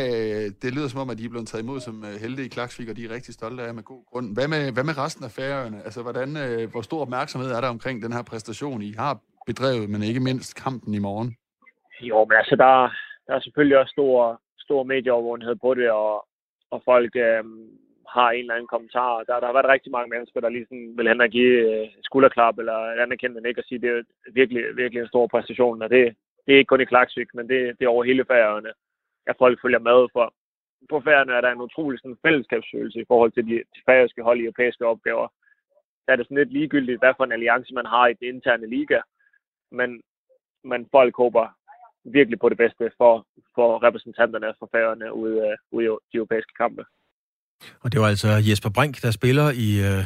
[0.61, 2.89] det lyder som om, at de er blevet taget imod som øh, helte i Klaksvik,
[2.89, 4.27] og de er rigtig stolte af med god grund.
[4.37, 5.77] Hvad med, hvad med resten af færøerne?
[5.87, 9.13] Altså, hvordan, øh, hvor stor opmærksomhed er der omkring den her præstation, I har
[9.49, 11.29] bedrevet, men ikke mindst kampen i morgen?
[12.01, 12.73] Jo, men altså, der,
[13.27, 16.27] der er selvfølgelig også stor, stor medieovervågenhed på det, og,
[16.73, 17.43] og folk, øh,
[18.15, 19.23] har en eller anden kommentar.
[19.27, 21.87] Der, der har været rigtig mange mennesker, der lige sådan vil hen og give øh,
[22.07, 24.03] skulderklap eller anerkendte ikke og sige, det er
[24.39, 25.81] virkelig, virkelig en stor præstation.
[25.81, 28.71] Og det, det er ikke kun i Klaksvik, men det, det er over hele færøerne,
[29.27, 29.99] at folk følger med.
[30.13, 30.33] For
[30.89, 34.39] på færøerne er der en utrolig sådan, fællesskabsfølelse i forhold til de, de færøske hold
[34.39, 35.27] i europæiske opgaver.
[36.05, 38.67] Der er det sådan lidt ligegyldigt, hvad for en alliance man har i den interne
[38.67, 38.99] liga.
[39.71, 40.01] Men,
[40.63, 41.45] men folk håber
[42.03, 46.53] virkelig på det bedste for, for repræsentanterne for færgerne ude, øh, ude i de europæiske
[46.57, 46.83] kampe.
[47.83, 50.05] Og det var altså Jesper Brink, der spiller i, øh,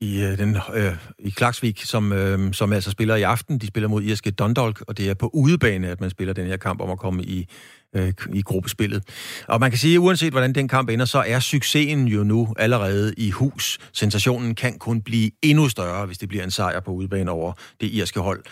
[0.00, 3.58] i, øh, den, øh, i Klaksvik, som, øh, som altså spiller i aften.
[3.58, 6.56] De spiller mod irske Dundalk, og det er på udebane, at man spiller den her
[6.56, 7.48] kamp om at komme i,
[7.96, 9.02] øh, i gruppespillet.
[9.48, 12.54] Og man kan sige, at uanset hvordan den kamp ender, så er succesen jo nu
[12.58, 13.78] allerede i hus.
[13.92, 17.86] Sensationen kan kun blive endnu større, hvis det bliver en sejr på udebane over det
[17.86, 18.42] irske hold.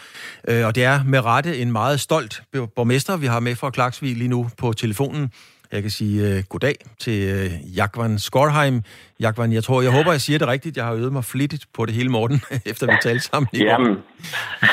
[0.48, 2.42] Øh, og det er med rette en meget stolt
[2.76, 5.30] borgmester, vi har med fra Klaksvik lige nu på telefonen.
[5.74, 8.82] Jeg kan sige uh, goddag til uh, Jakvan Skorheim.
[9.20, 10.76] Jakvan, jeg tror, jeg håber, jeg siger det rigtigt.
[10.76, 13.96] Jeg har øvet mig flittigt på det hele morgen, efter vi talte sammen i Jamen.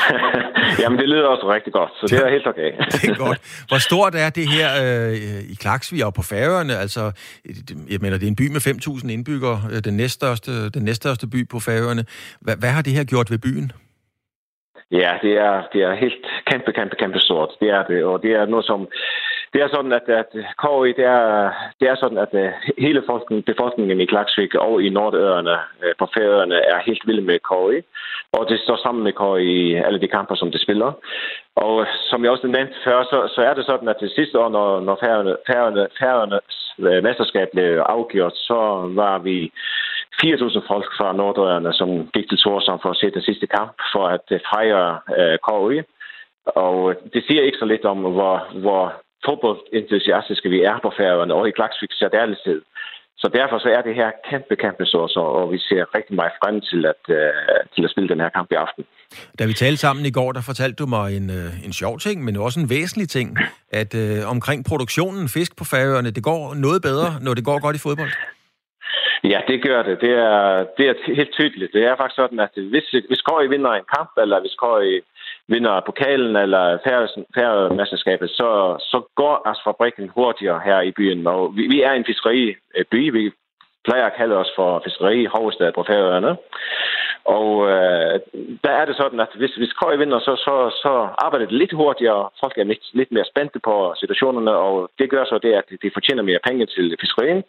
[0.80, 2.70] Jamen, det lyder også rigtig godt, så det er helt okay.
[2.92, 3.64] det er godt.
[3.68, 6.74] Hvor stort er det her uh, i Klaksvig og på Færøerne?
[6.76, 7.02] Altså,
[7.90, 11.58] jeg mener, det er en by med 5.000 indbyggere, den næststørste, den næststørste by på
[11.60, 12.04] Færøerne.
[12.40, 13.72] Hvad, hvad har det her gjort ved byen?
[15.00, 17.50] Ja, det er, det er helt kæmpe, kæmpe, kæmpe stort.
[17.60, 18.88] Det er det, og det er noget, som
[19.52, 20.30] det er sådan, at, at
[20.62, 24.88] KI, det er, det er sådan, at øh, hele befolkningen, befolkningen i Klaksvik og i
[24.88, 27.76] Nordøerne øh, på færøerne er helt vilde med KI.
[28.32, 30.92] Og det står sammen med KI i alle de kamper, som det spiller.
[31.56, 34.38] Og øh, som jeg også nævnte før, så, så er det sådan, at det sidste
[34.38, 38.58] år, når, når færøerne, færøerne, færøernes mesterskab blev afgjort, så
[39.00, 39.52] var vi
[40.24, 44.04] 4.000 folk fra Nordøerne, som gik til Torshavn for at se den sidste kamp, for
[44.08, 45.82] at fejre uh, KI.
[46.46, 48.92] Og det siger ikke så lidt om, hvor, hvor
[49.26, 52.60] fodboldentusiastiske vi er på færøerne, og i Klaksvik særdeleshed.
[53.22, 56.60] Så derfor så er det her kæmpe, kæmpe stort, og vi ser rigtig meget frem
[56.60, 58.84] til at, uh, til at spille den her kamp i aften.
[59.38, 62.24] Da vi talte sammen i går, der fortalte du mig en, uh, en sjov ting,
[62.24, 63.28] men også en væsentlig ting,
[63.80, 67.76] at uh, omkring produktionen fisk på færøerne, det går noget bedre, når det går godt
[67.76, 68.12] i fodbold.
[69.32, 70.00] Ja, det gør det.
[70.00, 71.72] Det er, det er helt tydeligt.
[71.72, 75.02] Det er faktisk sådan, at hvis, hvis Køge vinder en kamp, eller hvis Køge
[75.48, 76.78] vinder pokalen eller
[77.34, 81.26] færømesterskabet, så, så går asfabrikken hurtigere her i byen.
[81.26, 82.58] Og vi, vi er en fiskeriby.
[82.76, 83.30] Øh, vi
[83.84, 86.36] plejer at kalde os for fiskeri hovedstad på Færøerne.
[87.24, 88.20] Og øh,
[88.64, 90.92] der er det sådan, at hvis, hvis KØ vinder, så, så, så
[91.24, 92.28] arbejder det lidt hurtigere.
[92.40, 95.90] Folk er lidt, lidt mere spændte på situationerne, og det gør så det, at de
[95.94, 97.42] fortjener mere penge til fiskerien.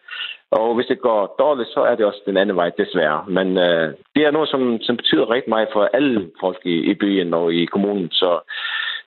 [0.52, 3.26] Og hvis det går dårligt, så er det også den anden vej, desværre.
[3.28, 6.94] Men øh, det er noget, som, som betyder rigtig meget for alle folk i, i
[6.94, 8.12] byen og i kommunen.
[8.12, 8.40] Så,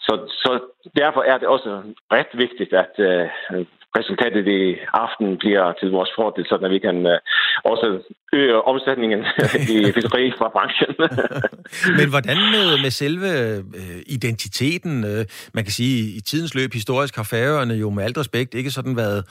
[0.00, 0.60] så, så
[0.96, 3.26] derfor er det også ret vigtigt, at øh,
[3.98, 4.62] resultatet i
[5.04, 7.18] aften bliver til vores fordel, så vi kan øh,
[7.72, 7.86] også
[8.32, 9.20] øge omsætningen
[9.74, 10.92] i fiskeri fra branchen.
[11.98, 13.30] Men hvordan med, med selve
[13.80, 15.04] øh, identiteten?
[15.04, 18.70] Øh, man kan sige, i tidens løb historisk har færøerne jo med alt respekt ikke
[18.70, 19.24] sådan været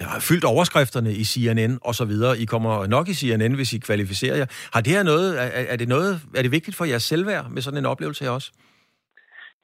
[0.00, 2.38] har fyldt overskrifterne i CNN og så videre.
[2.38, 4.46] I kommer nok i CNN, hvis I kvalificerer jer.
[4.72, 7.62] Har det her noget, er, er, det noget, er det vigtigt for jeres selvværd med
[7.62, 8.50] sådan en oplevelse her også?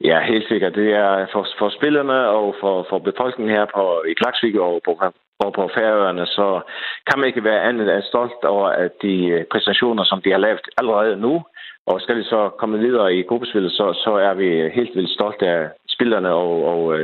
[0.03, 0.75] Ja, helt sikkert.
[0.75, 4.91] Det er for, for spillerne og for, for befolkningen her på, i Klaksvik og på,
[5.39, 6.61] og på Færøerne, så
[7.07, 10.37] kan man ikke være andet end stolt over at de øh, præstationer, som de har
[10.37, 11.43] lavet allerede nu.
[11.85, 15.47] Og skal vi så komme videre i gruppespillet, så, så er vi helt vildt stolte
[15.47, 16.99] af spillerne og, og,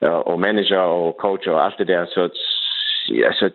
[0.00, 2.06] og, og manager og coach og alt det der.
[2.06, 2.22] Så
[3.24, 3.50] altså,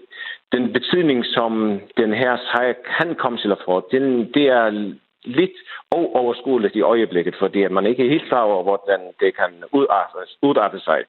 [0.51, 4.93] den betydning, som den her sejr kan komme til at få, den, det er
[5.25, 5.57] lidt
[5.95, 10.17] uoverskueligt i øjeblikket, fordi at man ikke er helt klar over, hvordan det kan udarte,
[10.41, 11.03] udarte sig.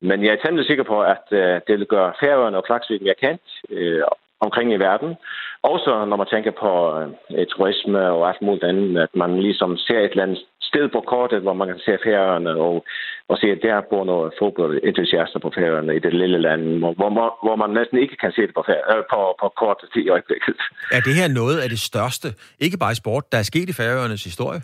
[0.00, 3.14] Men jeg er temmelig sikker på, at øh, det vil gøre Færøerne og Klaksvik mere
[3.14, 4.02] kendt øh,
[4.46, 5.10] omkring i verden.
[5.72, 6.70] Også når man tænker på
[7.36, 11.00] øh, turisme og alt muligt andet, at man ligesom ser et eller andet sted på
[11.12, 12.74] kortet, hvor man kan se Færøerne og,
[13.30, 17.28] og se, at der bor nogle fodboldentusiaster på Færøerne i det lille land, hvor, hvor,
[17.46, 20.60] hvor man næsten ikke kan se det på, øh, på, på kortet i øjeblikket.
[20.96, 22.28] Er det her noget af det største,
[22.64, 24.60] ikke bare i sport, der er sket i Færøernes historie?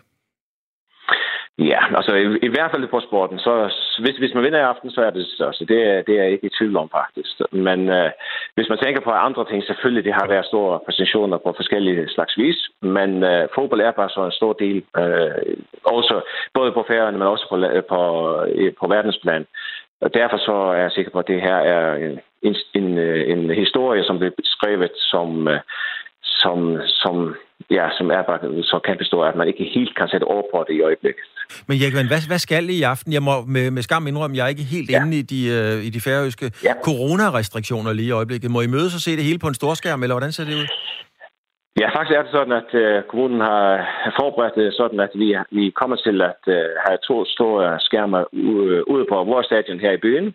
[1.59, 3.53] Ja, altså i, i hvert fald på sporten, så
[4.01, 5.67] hvis, hvis man vinder i aften, så er det største.
[5.67, 7.35] Det, det er jeg ikke i tvivl om faktisk.
[7.53, 8.11] Men øh,
[8.55, 12.39] hvis man tænker på andre ting, selvfølgelig det har været store præstationer på forskellige slags
[12.39, 16.21] vis, men øh, fodbold er bare så en stor del, øh, også
[16.55, 17.57] både på færgerne, men også på,
[17.89, 18.01] på,
[18.81, 19.47] på verdensplan.
[20.01, 23.31] Og derfor så er jeg sikker på, at det her er en, en, en, øh,
[23.33, 25.61] en historie, som bliver beskrevet som, øh,
[26.23, 27.37] som, som,
[27.71, 30.65] ja, som er bare så kan bestå, at man ikke helt kan sætte over på
[30.69, 31.25] det i øjeblikket.
[31.69, 33.13] Men Jekman, hvad, hvad skal I i aften?
[33.13, 35.03] Jeg må med, med skam indrømme, jeg er ikke helt ja.
[35.03, 36.75] inde i de, uh, i de færøske ja.
[36.85, 38.51] coronarestriktioner lige i øjeblikket.
[38.51, 40.67] Må I mødes og se det hele på en storskærm, eller hvordan ser det ud?
[41.81, 43.67] Ja, faktisk er det sådan, at uh, kommunen har
[44.21, 48.19] forberedt det sådan, at vi, vi kommer til at uh, have to store skærme
[48.93, 50.35] ude på vores stadion her i byen.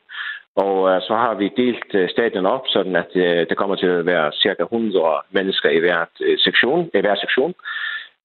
[0.56, 3.88] Og uh, så har vi delt uh, stadion op, sådan at uh, det kommer til
[3.88, 6.89] at være cirka 100 mennesker i hver uh, sektion.
[6.93, 7.54] I hver sektion.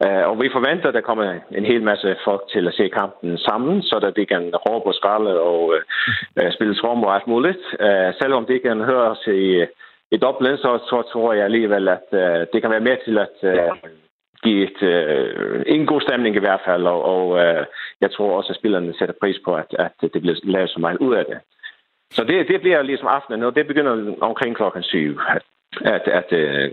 [0.04, 3.38] Øh, og vi forventer, at der kommer en hel masse folk til at se kampen
[3.38, 5.82] sammen, så der de kan råbe og skralde og øh,
[6.38, 7.64] øh spille trom og alt muligt.
[7.80, 9.66] Øh, selvom det kan høres i,
[10.14, 13.36] i Dublin, så, så tror jeg alligevel, at øh, det kan være med til at
[13.42, 13.70] øh,
[14.44, 17.66] give et, øh, en god stemning i hvert fald, og, og øh,
[18.00, 20.98] jeg tror også, at spillerne sætter pris på, at, at det bliver lavet så meget
[20.98, 21.38] ud af det.
[22.10, 25.18] Så det, det bliver ligesom aftenen, og det begynder omkring klokken syv
[25.80, 26.70] at, at, øh,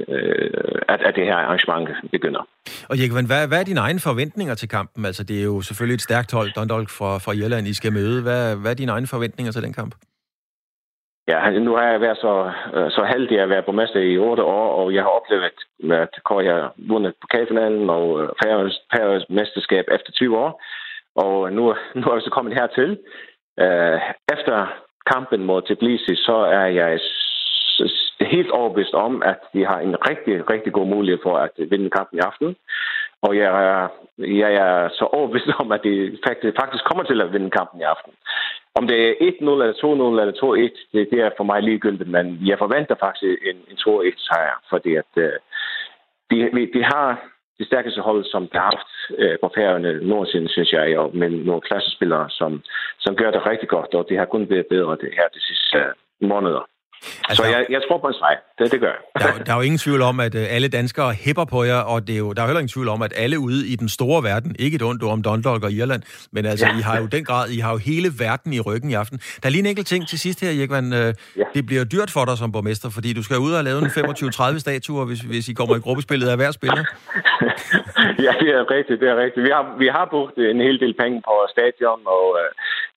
[0.88, 2.48] at, at det her arrangement begynder.
[2.90, 5.06] Og Jekvan, hvad, hvad er dine egne forventninger til kampen?
[5.06, 8.22] Altså, det er jo selvfølgelig et stærkt hold, Dundalk fra, fra Irland, I skal møde.
[8.24, 9.96] Hvad, hvad er dine egne forventninger til den kamp?
[11.28, 12.52] Ja, nu har jeg været så,
[12.96, 15.44] så heldig at være borgmester i otte år, og jeg har oplevet,
[16.04, 18.36] at Kåre har vundet pokalfinalen og
[18.94, 20.62] Færøs mesterskab efter 20 år.
[21.16, 21.64] Og nu,
[22.00, 22.98] nu er vi så kommet hertil.
[24.36, 24.56] Efter
[25.14, 27.00] kampen mod Tbilisi, så er jeg
[28.22, 32.18] helt overbevist om, at de har en rigtig, rigtig god mulighed for at vinde kampen
[32.18, 32.56] i aften.
[33.22, 36.18] Og jeg er, jeg er så overbevist om, at de
[36.60, 38.12] faktisk kommer til at vinde kampen i aften.
[38.80, 42.26] Om det er 1-0 eller 2-0 eller 2-1, det, det er for mig ligegyldigt, men
[42.46, 45.36] jeg forventer faktisk en, en 2-1-sejr, fordi at uh,
[46.32, 46.38] de,
[46.74, 47.08] de har
[47.58, 51.30] det stærkeste hold, som de har haft uh, på færgerne nogensinde, synes jeg, og med
[51.30, 52.64] nogle klassespillere, som,
[53.00, 55.78] som gør det rigtig godt, og det har kun været bedre det her de sidste
[55.78, 56.64] uh, måneder.
[57.30, 58.40] Altså, så jeg, jeg tror på en sejr.
[58.60, 59.02] Det, det gør jeg.
[59.22, 62.08] Der, der er jo ingen tvivl om, at øh, alle danskere hæpper på jer, og
[62.08, 64.24] det er jo, der er heller ingen tvivl om, at alle ude i den store
[64.24, 66.78] verden, ikke et ondt om Dundalk og Irland, men altså, ja.
[66.80, 69.18] I har jo den grad, I har jo hele verden i ryggen i aften.
[69.18, 70.94] Der er lige en enkelt ting til sidst her, Jekvan.
[70.94, 71.44] Øh, ja.
[71.54, 74.60] Det bliver dyrt for dig som borgmester, fordi du skal ud og lave en 25-30
[74.60, 76.84] statuer, hvis, hvis I kommer i gruppespillet af hver spiller.
[78.26, 79.44] ja, det er rigtigt, det er rigtigt.
[79.48, 82.50] Vi har, vi har brugt en hel del penge på stadion, og øh,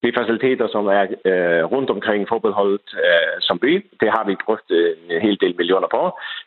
[0.04, 4.70] de faciliteter, som er øh, rundt omkring fodboldholdet øh, som by, det har vi brugt
[4.70, 6.02] øh, en hel del millioner på.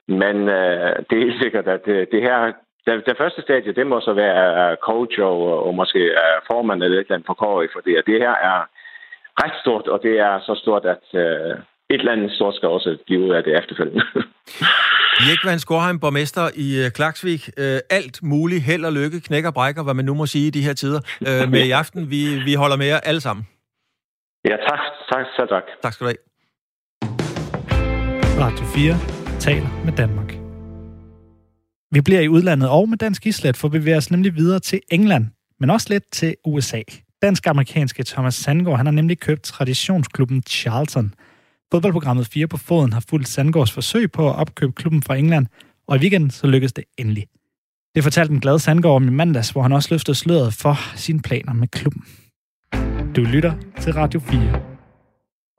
[0.07, 2.37] Men øh, det er helt sikkert, at øh, det her
[2.85, 6.01] det, det første stadie, det må så være coach og, og måske
[6.51, 8.59] formand eller et eller andet for KOI, for det, her er
[9.43, 11.53] ret stort, og det er så stort, at øh,
[11.93, 14.03] et eller andet stort skal også blive ud af det efterfølgende.
[15.27, 17.41] Jek Van Skorheim, borgmester i uh, Klaksvik.
[17.89, 20.65] Alt muligt, held og lykke, knæk og brækker, hvad man nu må sige i de
[20.67, 21.01] her tider.
[21.53, 23.47] Med i aften, vi, vi holder med jer alle sammen.
[24.49, 24.79] Ja, tak.
[25.11, 25.63] Tak, så tak.
[25.83, 26.30] Tak skal du have.
[28.41, 30.33] Radio 4 taler med Danmark.
[31.91, 34.79] Vi bliver i udlandet og med dansk islet, for vi bevæger os nemlig videre til
[34.91, 35.25] England,
[35.59, 36.81] men også lidt til USA.
[37.21, 41.13] Dansk-amerikanske Thomas Sandgaard, han har nemlig købt traditionsklubben Charlton.
[41.71, 45.47] Fodboldprogrammet 4 på foden har fulgt Sandgaards forsøg på at opkøbe klubben fra England,
[45.87, 47.25] og i weekenden så lykkedes det endelig.
[47.95, 51.21] Det fortalte en glad Sandgaard om i mandags, hvor han også løftede sløret for sine
[51.21, 52.03] planer med klubben.
[53.15, 54.80] Du lytter til Radio 4.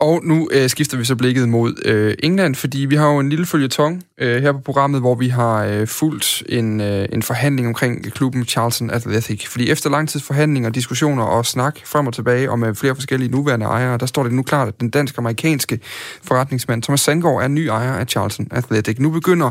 [0.02, 3.28] Og nu øh, skifter vi så blikket mod øh, England, fordi vi har jo en
[3.28, 7.68] lille følgetong øh, her på programmet, hvor vi har øh, fulgt en, øh, en forhandling
[7.68, 9.46] omkring klubben Charlton Athletic.
[9.46, 13.30] Fordi efter lang tids forhandlinger, diskussioner og snak frem og tilbage og med flere forskellige
[13.30, 15.80] nuværende ejere, der står det nu klart, at den dansk-amerikanske
[16.22, 18.98] forretningsmand Thomas Sandgaard er ny ejer af Charlton Athletic.
[18.98, 19.50] Nu begynder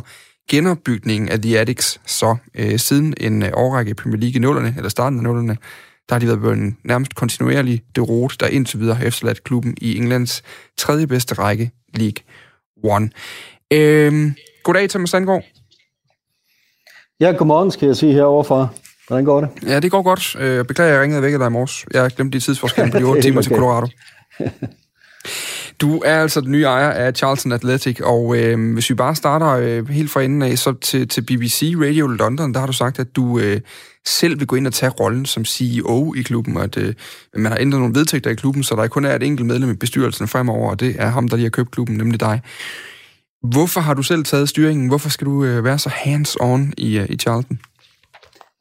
[0.49, 4.73] genopbygningen af The Addicts så øh, siden en øh, årrække i Premier League i nullerne,
[4.77, 5.57] eller starten af nullerne,
[6.11, 9.97] der har de været en nærmest kontinuerlig derot, der indtil videre har efterladt klubben i
[9.97, 10.43] Englands
[10.77, 12.23] tredje bedste række, League
[12.83, 13.09] One.
[13.73, 15.43] Øhm, goddag, Thomas Sandgaard.
[17.19, 18.67] Ja, godmorgen, skal jeg sige heroverfra.
[19.07, 19.49] Hvordan går det?
[19.67, 20.35] Ja, det går godt.
[20.39, 21.85] Øh, beklager, jeg ringede væk af dig i morges.
[21.93, 23.43] Jeg glemte de tidsforskelle på de 8 timer okay.
[23.43, 23.87] til Colorado.
[25.81, 29.47] Du er altså den nye ejer af Charlton Athletic, og øh, hvis vi bare starter
[29.47, 32.99] øh, helt fra enden af, så til, til BBC Radio London, der har du sagt,
[32.99, 33.61] at du øh,
[34.05, 36.93] selv vil gå ind og tage rollen som CEO i klubben, og at øh,
[37.35, 39.75] man har ændret nogle vedtægter i klubben, så der kun er et enkelt medlem i
[39.75, 42.41] bestyrelsen fremover, og det er ham, der lige har købt klubben, nemlig dig.
[43.43, 44.87] Hvorfor har du selv taget styringen?
[44.87, 47.59] Hvorfor skal du øh, være så hands-on i, øh, i Charlton?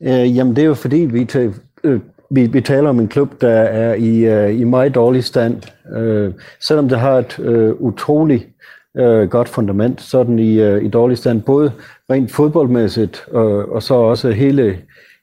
[0.02, 1.52] Øh, jamen, det er jo fordi, vi, tager,
[1.84, 2.00] øh,
[2.30, 5.62] vi, vi taler om en klub, der er i, øh, i meget dårlig stand.
[5.96, 8.46] Øh, selvom det har et øh, utroligt
[8.96, 11.72] øh, godt fundament, så er den i, øh, i dårlig stand, både
[12.10, 14.78] rent fodboldmæssigt, øh, og så også hele,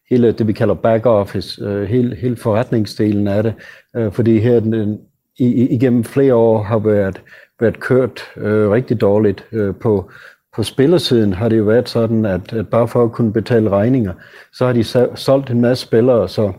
[0.09, 3.53] hele det, vi kalder back office, øh, hele, hele forretningsdelen af det,
[3.95, 4.99] øh, fordi her den,
[5.37, 7.21] i, igennem flere år har været,
[7.59, 10.11] været kørt øh, rigtig dårligt øh, på,
[10.55, 14.13] på spillersiden har det jo været sådan, at, at bare for at kunne betale regninger,
[14.53, 14.83] så har de
[15.15, 16.53] solgt en masse spillere, så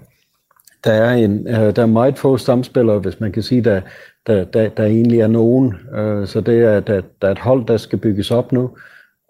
[0.85, 3.81] der er, en, øh, der er meget få stamspillere, hvis man kan sige, der,
[4.27, 5.75] der, der, der egentlig er nogen.
[5.95, 8.71] Øh, så det er, der, der er et hold, der skal bygges op nu.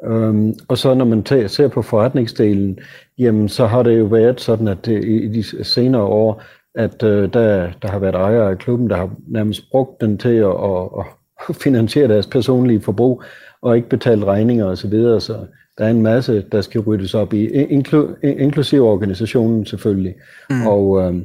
[0.06, 2.78] Um, og så når man tager, ser på forretningsdelen,
[3.18, 6.42] jamen så har det jo været sådan, at det, i de senere år,
[6.74, 10.34] at uh, der, der har været ejere af klubben, der har nærmest brugt den til
[10.34, 13.22] at, at, at finansiere deres personlige forbrug,
[13.62, 14.76] og ikke betalt regninger osv.
[14.76, 15.20] Så, videre.
[15.20, 15.46] så
[15.78, 20.14] der er en masse, der skal ryddes op i, inklu, inklusive organisationen selvfølgelig.
[20.50, 20.66] Mm.
[20.66, 21.22] Og øh,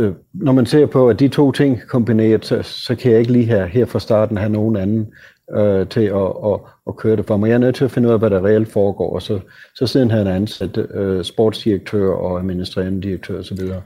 [0.00, 3.32] øh, når man ser på, at de to ting kombineret, så, så kan jeg ikke
[3.32, 5.06] lige her, her fra starten have nogen anden
[5.54, 7.48] øh, til at, at, at køre det for mig.
[7.48, 9.40] Jeg er nødt til at finde ud af, hvad der reelt foregår, og så,
[9.74, 13.56] så siden han ansat øh, sportsdirektør og administrerende direktør osv.
[13.56, 13.80] Så,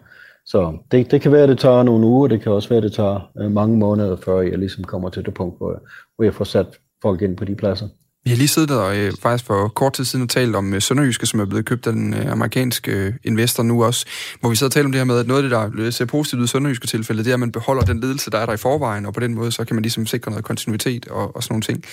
[0.46, 2.82] så det, det kan være, at det tager nogle uger, det kan også være, at
[2.82, 5.82] det tager øh, mange måneder, før jeg ligesom kommer til det punkt, hvor,
[6.16, 6.66] hvor jeg får sat
[7.02, 7.88] folk ind på de pladser.
[8.24, 10.82] Vi har lige siddet der øh, faktisk for kort tid siden og talt om øh,
[10.82, 14.06] Sønderjyske, som er blevet købt af den øh, amerikanske øh, investor nu også,
[14.40, 15.92] hvor vi sidder og taler om det her med, at noget af det, der øh,
[15.92, 18.46] ser positivt ud i Sønderjyske tilfælde, det er, at man beholder den ledelse, der er
[18.46, 21.36] der i forvejen, og på den måde, så kan man ligesom sikre noget kontinuitet og,
[21.36, 21.84] og sådan nogle ting.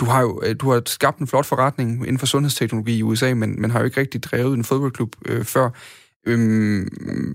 [0.00, 3.34] Du har jo øh, du har skabt en flot forretning inden for sundhedsteknologi i USA,
[3.34, 5.70] men man har jo ikke rigtig drevet en fodboldklub øh, før.
[6.26, 6.88] Øhm,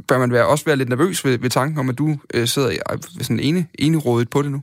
[0.07, 2.69] bør man være, også være lidt nervøs ved, ved tanken om, at du øh, sidder
[2.69, 4.61] i, øh, sådan ene, ene rådet på det nu?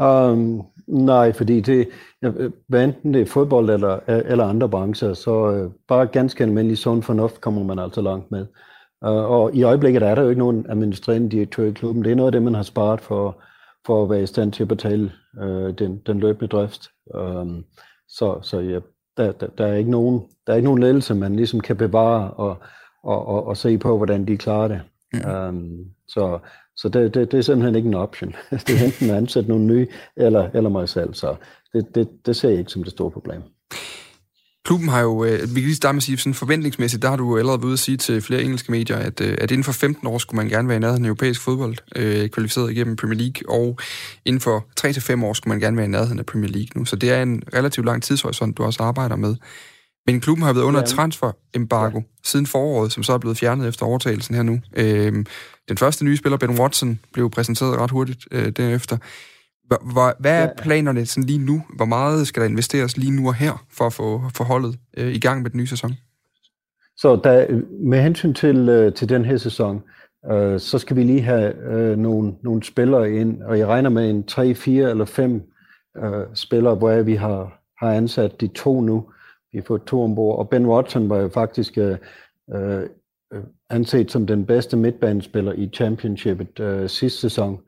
[0.00, 1.88] Um, nej, fordi det,
[2.68, 7.02] hvad enten det er fodbold eller, eller andre brancher, så uh, bare ganske almindelig sund
[7.02, 8.46] fornuft kommer man altså langt med.
[9.06, 12.04] Uh, og i øjeblikket er der jo ikke nogen administrerende direktør i klubben.
[12.04, 13.42] Det er noget af det, man har sparet for,
[13.86, 16.88] for at være i stand til at betale uh, den, den løbende drift.
[17.14, 17.64] Um,
[18.08, 18.78] så så ja,
[19.16, 22.30] der, der, der, er ikke nogen, der er ikke nogen ledelse, man ligesom kan bevare
[22.30, 22.56] og,
[23.02, 24.80] og, og, og se på, hvordan de klarer det.
[25.12, 25.30] Mm.
[25.30, 26.38] Um, så
[26.80, 28.34] så det, det, det er simpelthen ikke en option.
[28.66, 31.14] Det er enten at ansætte nogle nye, eller, eller mig selv.
[31.14, 31.34] Så
[31.72, 33.42] det, det, det ser jeg ikke som det store problem.
[34.64, 37.16] Klubben har jo, øh, vi kan lige starte med at sige, sådan forventningsmæssigt, der har
[37.16, 39.72] du allerede været ude at sige til flere engelske medier, at, øh, at inden for
[39.72, 43.18] 15 år skulle man gerne være i nærheden af europæisk fodbold, øh, kvalificeret igennem Premier
[43.18, 43.78] League, og
[44.24, 46.84] inden for 3-5 år skulle man gerne være i nærheden af Premier League nu.
[46.84, 49.36] Så det er en relativt lang tidshorisont, du også arbejder med.
[50.06, 50.86] Men klubben har været under ja.
[50.86, 52.04] transfer-embargo ja.
[52.24, 54.60] siden foråret, som så er blevet fjernet efter overtagelsen her nu.
[54.76, 55.24] Øh,
[55.68, 58.96] den første nye spiller, Ben Watson, blev præsenteret ret hurtigt øh, derefter.
[59.92, 61.62] Hvor, hvad er planerne sådan lige nu?
[61.76, 65.18] Hvor meget skal der investeres lige nu og her for at få forholdet øh, i
[65.18, 65.94] gang med den nye sæson?
[66.96, 67.46] Så der,
[67.80, 69.82] med hensyn til, øh, til den her sæson,
[70.32, 74.10] øh, så skal vi lige have øh, nogle, nogle spillere ind, og jeg regner med
[74.10, 75.42] en 3, 4 eller 5
[75.96, 79.04] øh, spillere, hvor vi har, har ansat de to nu.
[79.52, 81.98] Vi har fået to ombord, og Ben Watson var jo faktisk øh,
[82.54, 82.82] øh,
[83.32, 87.60] øh, anset som den bedste midtbanespiller i championshipet øh, sidste sæson.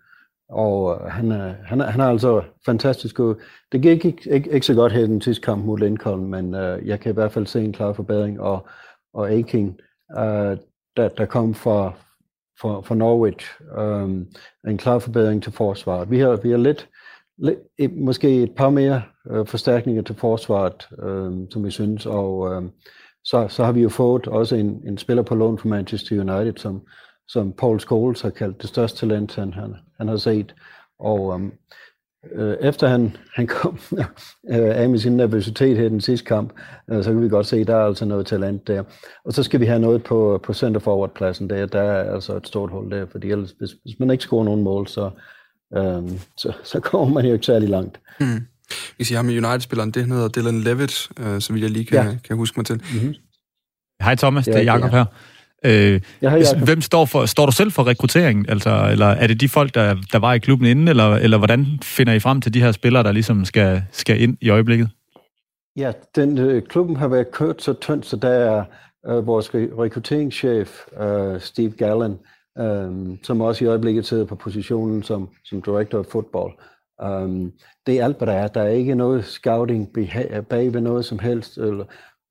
[0.49, 3.35] Og øh, han er, han, er, han er altså fantastisk god.
[3.72, 6.55] Det gik ikke, ikke, ikke så godt her i den sidste kamp mod Lincoln, men
[6.55, 8.41] øh, jeg kan i hvert fald se en klar forbedring.
[8.41, 8.66] Og,
[9.14, 9.80] og Aking,
[10.18, 10.57] øh,
[10.97, 11.93] der, der kom fra,
[12.61, 13.47] fra, fra Norwich,
[13.78, 14.11] øh,
[14.70, 16.11] en klar forbedring til forsvaret.
[16.11, 16.89] Vi har, vi har lidt,
[17.39, 22.62] lidt måske et par mere øh, forstærkninger til forsvaret, øh, som vi synes, og øh,
[23.25, 26.57] så, så har vi jo fået også en, en spiller på lån fra Manchester United,
[26.57, 26.83] som,
[27.29, 30.55] som Paul Scholes har kaldt det største talent, han, han, han har set.
[30.99, 31.53] Og um,
[32.33, 33.79] øh, efter han, han kom
[34.53, 36.53] øh, af med sin nervøsitet her i den sidste kamp,
[36.91, 38.83] øh, så kan vi godt se, at der er altså noget talent der.
[39.25, 41.66] Og så skal vi have noget på, på center forward pladsen der.
[41.66, 44.62] Der er altså et stort hul der, fordi ellers, hvis, hvis man ikke scorer nogen
[44.62, 45.11] mål, så,
[45.77, 48.01] øh, så, så kommer man jo ikke særlig langt.
[48.20, 48.47] Mm.
[48.99, 52.07] Vi siger ham med United-spilleren, det hedder Dylan Levitt, øh, så vidt jeg lige kan,
[52.07, 52.16] ja.
[52.25, 52.83] kan huske mig til.
[52.95, 53.14] Mm-hmm.
[54.03, 54.97] Hej Thomas, det er Jacob ja.
[54.97, 55.05] her.
[55.64, 59.49] Øh, ja, hvem står for, står du selv for rekrutteringen, altså, eller er det de
[59.49, 62.61] folk, der, der var i klubben inden, eller, eller hvordan finder I frem til de
[62.61, 64.89] her spillere, der ligesom skal, skal ind i øjeblikket?
[65.77, 68.64] Ja, den, øh, klubben har været kørt så tyndt, så der er
[69.09, 70.70] øh, vores rekrutteringschef,
[71.01, 72.18] øh, Steve Gallen,
[72.59, 76.53] øh, som også i øjeblikket sidder på positionen som, som director of football.
[77.03, 77.53] Um,
[77.86, 78.48] det er alt, hvad der er.
[78.48, 79.92] Der er ikke noget scouting
[80.50, 81.59] bag ved noget som helst.
[81.59, 81.84] Eller,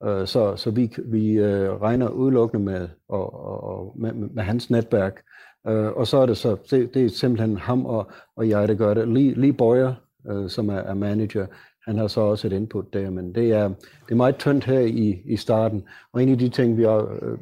[0.06, 5.22] uh, så så vi, vi uh, regner udelukkende med, og, og, med, med hans netværk.
[5.70, 8.74] Uh, og så er det så, det, det er simpelthen ham og, og jeg, der
[8.74, 9.08] gør det.
[9.08, 9.94] Lee, Lee Boyer,
[10.30, 11.46] uh, som er, er manager,
[11.88, 13.68] han har så også et input der, men det er,
[14.06, 15.84] det er meget tyndt her i, i starten.
[16.14, 17.38] Og en af de ting, vi er, uh,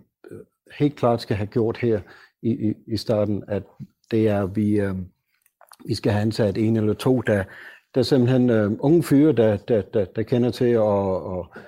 [0.79, 2.01] helt klart skal have gjort her
[2.41, 3.63] i, i, i starten, at
[4.11, 4.97] det er, at vi, uh,
[5.85, 7.43] vi skal have ansat en eller to, der,
[7.95, 11.63] der simpelthen øh, unge fyre, der, der, der, der kender til at, at,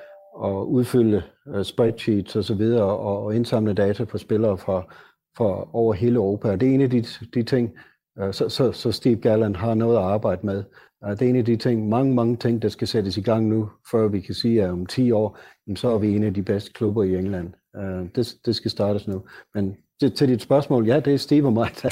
[0.45, 4.93] at udfylde øh, spreadsheets og så videre, og, og indsamle data på spillere fra,
[5.37, 6.51] fra over hele Europa.
[6.51, 7.71] Og det er en af de, de ting,
[8.19, 10.63] øh, så, så, så Steve Galland har noget at arbejde med.
[11.01, 13.47] Og det er en af de ting, mange, mange ting, der skal sættes i gang
[13.47, 15.37] nu, før vi kan sige, at om 10 år,
[15.67, 17.53] jamen, så er vi en af de bedste klubber i England.
[17.75, 19.23] Øh, det, det skal startes nu.
[19.55, 21.89] Men til, til dit spørgsmål, ja, det er Steve og mig, der,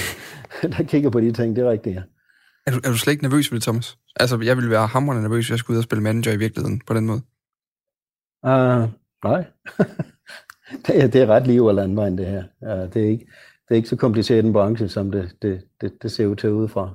[0.78, 2.02] der kigger på de ting, det er rigtigt, ja.
[2.68, 3.98] Er du, er du slet ikke nervøs for det, Thomas?
[4.16, 6.82] Altså, jeg ville være hammerende nervøs, hvis jeg skulle ud og spille manager i virkeligheden
[6.88, 7.22] på den måde.
[8.44, 8.90] Uh,
[9.24, 9.46] nej.
[10.86, 12.44] det, er, det er ret liv og landvejen, det her.
[12.62, 13.26] Uh, det, er ikke,
[13.68, 16.52] det er ikke så kompliceret en branche, som det, det, det, det ser ud til
[16.52, 16.94] udefra.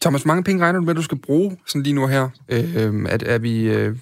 [0.00, 2.28] Thomas, mange penge regner du med, du skal bruge sådan lige nu her?
[2.48, 3.96] Øh, at, er vi, øh,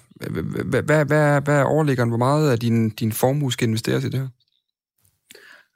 [0.65, 2.09] hvad, hvad, hvad, hvad er overliggeren?
[2.09, 4.27] Hvor meget af din, din formue skal investeres i det her?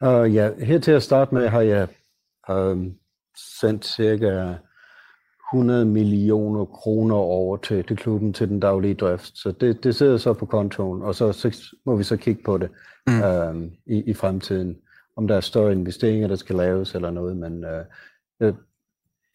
[0.05, 1.87] Uh, ja, her til at starte med har jeg
[2.49, 2.85] uh,
[3.59, 4.55] sendt cirka
[5.53, 9.37] 100 millioner kroner over til, til klubben til den daglige drift.
[9.37, 12.57] Så det, det sidder så på kontoen, og så, så må vi så kigge på
[12.57, 12.69] det
[13.07, 13.21] mm.
[13.21, 14.77] uh, i, i fremtiden.
[15.15, 17.85] Om der er større investeringer, der skal laves eller noget, men uh,
[18.39, 18.55] det,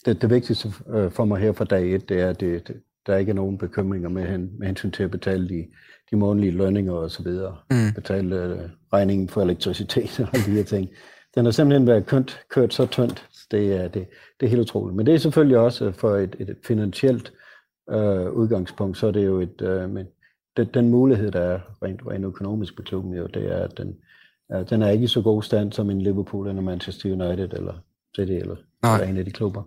[0.06, 0.70] det, det vigtigste
[1.10, 3.58] for mig her fra dag et, det er, at det, det, der ikke er nogen
[3.58, 5.66] bekymringer med, hen, med hensyn til at betale de,
[6.14, 7.56] de månedlige lønninger og så videre.
[7.70, 7.92] Mm.
[7.94, 10.88] Betale uh, regningen for elektricitet og de her ting.
[11.34, 13.28] Den har simpelthen været kønt, kørt så tyndt.
[13.50, 14.06] Det er, det,
[14.40, 14.96] det er helt utroligt.
[14.96, 17.32] Men det er selvfølgelig også for et, et finansielt
[17.90, 20.06] øh, udgangspunkt, så er det jo et, øh, men
[20.56, 23.94] det, den mulighed, der er rent, rent økonomisk på klubben, jo, det er, at den,
[24.54, 27.74] øh, den er ikke i så god stand som en Liverpool eller Manchester United eller
[28.16, 29.62] City eller, eller en af de klubber.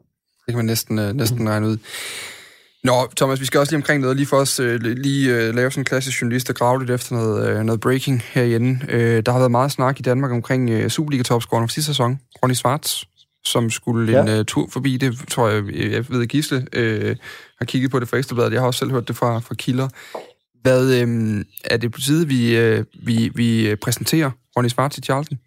[0.46, 1.78] Det kan man næsten, øh, næsten regne ud.
[2.88, 5.72] Nå, Thomas, vi skal også lige omkring noget, lige for os øh, lige øh, lave
[5.72, 8.80] sådan en klassisk journalist og grave lidt efter noget, øh, noget breaking herhjemme.
[8.90, 12.54] Øh, der har været meget snak i Danmark omkring øh, Superliga-topscoreren for sidste sæson, Ronny
[12.54, 13.08] Svarts,
[13.46, 14.22] som skulle ja.
[14.22, 14.98] en øh, tur forbi.
[14.98, 17.16] Det tror jeg, jeg ved, Gisle øh,
[17.58, 18.54] har kigget på det fra Ekstrabladet.
[18.54, 19.88] Jeg har også selv hørt det fra, fra kilder.
[20.62, 25.38] Hvad øh, er det på tide, vi, øh, vi, vi præsenterer Ronny Svarts i Charlton?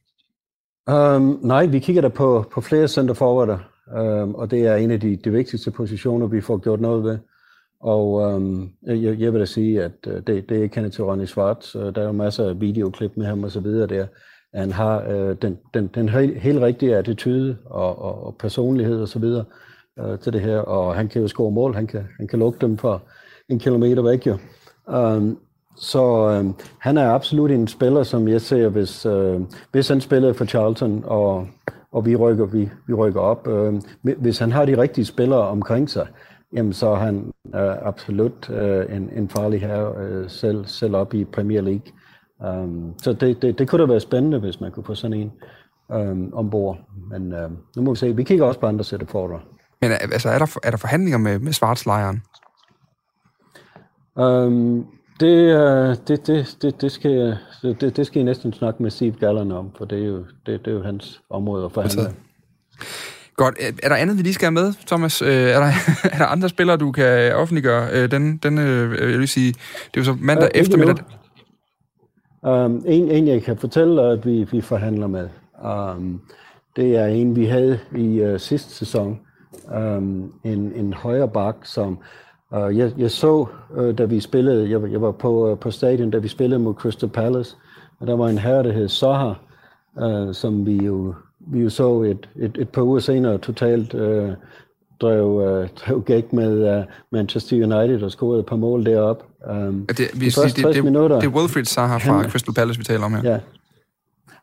[0.91, 3.59] Um, nej, vi kigger der på, på flere center forwarder,
[4.23, 7.19] um, og det er en af de, de vigtigste positioner, vi får gjort noget ved.
[7.81, 11.25] Og øhm, jeg, jeg vil da sige, at øh, det, det jeg kender til Ronny
[11.25, 14.07] Schwartz, øh, der er jo masser af videoklip med ham og så videre der.
[14.55, 19.09] Han har øh, den, den, den helt, helt rigtige attitude og, og, og personlighed og
[19.09, 19.45] så videre
[20.01, 22.59] øh, til det her, og han kan jo score mål, han kan, han kan lukke
[22.61, 22.99] dem fra
[23.49, 24.39] en kilometer væk jo.
[24.87, 25.39] Um,
[25.77, 29.41] så øh, han er absolut en spiller, som jeg ser, hvis, øh,
[29.73, 31.47] hvis han spiller for Charlton, og,
[31.93, 35.91] og vi, rykker, vi, vi rykker op, Øh, hvis han har de rigtige spillere omkring
[35.91, 36.07] sig,
[36.53, 41.15] jamen så er han øh, absolut øh, en, en farlig her øh, selv, selv op
[41.15, 41.93] i Premier League.
[42.45, 45.33] Um, så det, det, det kunne da være spændende, hvis man kunne få sådan en
[45.89, 46.79] um, ombord.
[47.11, 48.17] Men uh, nu må vi se.
[48.17, 49.43] Vi kigger også på andre sæt for
[49.81, 52.23] Men altså, er der, er der forhandlinger med, med svartslejren?
[54.17, 54.87] Um,
[55.21, 59.15] det, uh, det, det, det, det, skal, det, det skal I næsten snakke med Steve
[59.21, 62.15] Gallen om, for det er jo, det, det er jo hans område at forhandle.
[63.41, 63.57] Godt.
[63.83, 65.23] Er der andet, vi lige skal have med, Thomas?
[65.23, 65.67] Øh, er, der,
[66.15, 67.89] er der andre spillere, du kan offentliggøre?
[67.93, 70.97] Øh, den, den, jeg vil sige, det er jo så mandag uh, eftermiddag.
[72.43, 75.29] Um, en, en, jeg kan fortælle, at vi, vi forhandler med,
[75.65, 76.21] um,
[76.77, 79.21] det er en, vi havde i uh, sidste sæson.
[79.77, 81.99] Um, en, en højre bak, som
[82.57, 86.11] uh, jeg, jeg så, uh, da vi spillede, jeg, jeg var på, uh, på stadion,
[86.11, 87.57] da vi spillede mod Crystal Palace,
[88.01, 89.33] og der var en herre, der hed Soha,
[90.03, 94.31] uh, som vi jo, vi jo så et, et, et par uger senere totalt uh,
[95.01, 99.25] drev, uh, drev gæk med uh, Manchester United og scorede et par mål deroppe.
[99.51, 102.55] Um, det, vi de sige, det, det, minutter, det er Wilfried Zaha fra han, Crystal
[102.55, 103.23] Palace, vi taler om her.
[103.25, 103.39] Ja,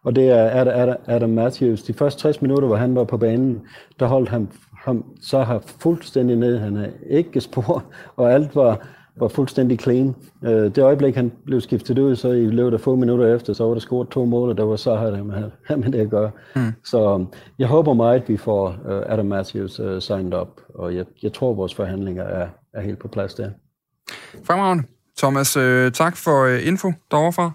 [0.04, 1.84] og det er Adam, Adam Matthews.
[1.84, 3.62] De første 60 minutter, hvor han var på banen,
[4.00, 4.50] der holdt han
[4.88, 6.60] ham så har fuldstændig ned.
[6.60, 7.84] Han er ikke spor,
[8.16, 8.88] og alt var,
[9.20, 10.16] var fuldstændig clean.
[10.42, 13.64] Uh, det øjeblik, han blev skiftet ud, så i løbet af få minutter efter, så
[13.64, 15.52] var der scoret to mål, og der var så har det med,
[15.84, 16.32] med det at gøre.
[16.56, 16.74] Mm.
[16.84, 17.26] Så
[17.60, 21.34] jeg håber meget, at vi får uh, Adam Matthews uh, signed up, og jeg, jeg
[21.34, 23.50] tror, vores forhandlinger er, er helt på plads der.
[24.44, 24.84] Fremragende.
[25.18, 27.52] Thomas, øh, tak for øh, info derovre fra.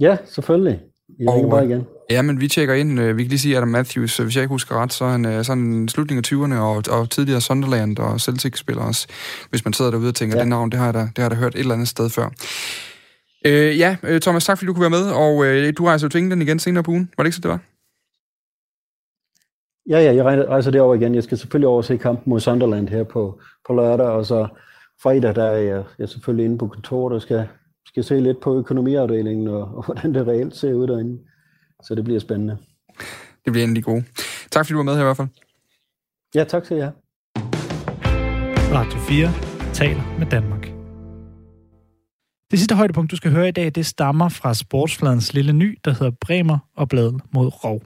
[0.00, 0.80] Ja, selvfølgelig.
[1.18, 1.86] Jeg og, bare igen.
[2.10, 3.00] Ja, men vi tjekker ind.
[3.00, 5.44] Vi kan lige sige, at Adam Matthews, hvis jeg ikke husker ret, så er han
[5.44, 9.06] sådan slutningen af 20'erne og, og tidligere Sunderland og Celtic-spiller også.
[9.50, 10.40] Hvis man sidder derude og tænker, ja.
[10.40, 12.10] det navn, det har, jeg da, det har jeg da hørt et eller andet sted
[12.10, 12.28] før.
[13.46, 16.20] Øh, ja, Thomas, tak fordi du kunne være med, og øh, du rejser jo til
[16.20, 17.10] England igen senere på ugen.
[17.16, 17.60] Var det ikke så, det var?
[19.88, 21.14] Ja, ja, jeg rejser derover igen.
[21.14, 24.48] Jeg skal selvfølgelig over se kampen mod Sunderland her på, på lørdag, og så
[25.02, 27.48] fredag, der er jeg, jeg er selvfølgelig inde på kontoret og skal,
[27.86, 31.18] skal se lidt på økonomiafdelingen og, og hvordan det reelt ser ud derinde.
[31.82, 32.58] Så det bliver spændende.
[33.44, 34.04] Det bliver endelig gode.
[34.50, 35.28] Tak fordi du var med her i hvert fald.
[36.34, 36.90] Ja, tak til jer.
[38.74, 39.32] Radio 4
[39.72, 40.62] taler med Danmark.
[42.50, 45.90] Det sidste højdepunkt, du skal høre i dag, det stammer fra Sportsfladens lille ny, der
[45.90, 47.82] hedder Bremer og Bladet mod Rov.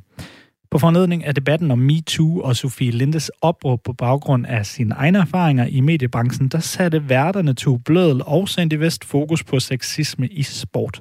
[0.70, 5.18] På fornedning af debatten om MeToo og Sofie Lindes opråb på baggrund af sine egne
[5.18, 10.42] erfaringer i mediebranchen, der satte værterne to Blødel og Sandy Vest fokus på sexisme i
[10.42, 11.00] sport.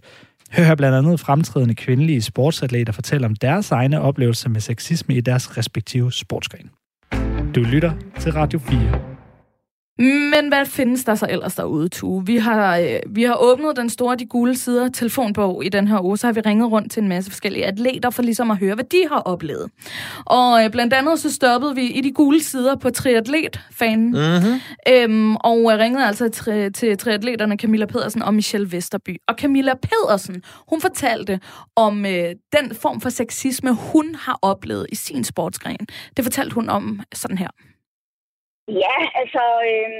[0.51, 5.57] Hør blandt andet fremtrædende kvindelige sportsatleter fortælle om deres egne oplevelser med sexisme i deres
[5.57, 6.69] respektive sportsgren.
[7.55, 9.18] Du lytter til Radio 4.
[9.99, 12.25] Men hvad findes der så ellers derude, Tue?
[12.25, 16.05] Vi har, øh, vi har åbnet den store De Gule Sider telefonbog i den her
[16.05, 18.75] uge, så har vi ringet rundt til en masse forskellige atleter for ligesom at høre,
[18.75, 19.69] hvad de har oplevet.
[20.25, 24.59] Og øh, blandt andet så stoppede vi i De Gule Sider på triatlet-fanen, mm-hmm.
[24.89, 29.17] øhm, og ringede altså til, til triatleterne Camilla Pedersen og Michelle Vesterby.
[29.27, 31.39] Og Camilla Pedersen, hun fortalte
[31.75, 35.87] om øh, den form for sexisme, hun har oplevet i sin sportsgren.
[36.17, 37.49] Det fortalte hun om sådan her.
[38.83, 39.91] Ja, altså, øh,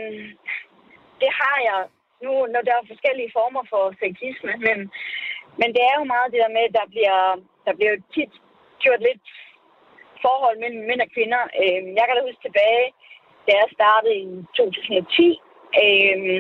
[1.22, 1.80] det har jeg
[2.26, 4.78] nu, når der er forskellige former for sexisme, men,
[5.59, 7.20] men det er jo meget det der med, at der bliver,
[7.65, 8.34] der bliver tit
[8.84, 9.28] gjort lidt
[10.26, 11.41] forhold mellem mænd og kvinder.
[11.61, 12.86] Øh, jeg kan da huske tilbage,
[13.47, 15.39] da jeg startede i 2010,
[15.84, 16.38] øh,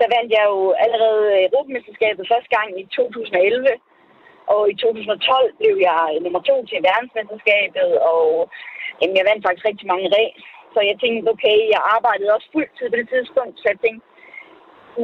[0.00, 3.68] der vandt jeg jo allerede Europamesterskabet første gang i 2011,
[4.54, 8.26] og i 2012 blev jeg nummer to til verdensmesterskabet, og
[9.00, 10.42] jamen, jeg vandt faktisk rigtig mange ræs.
[10.74, 14.04] Så jeg tænkte, okay, jeg arbejdede også fuldtid på det tidspunkt, så jeg tænkte,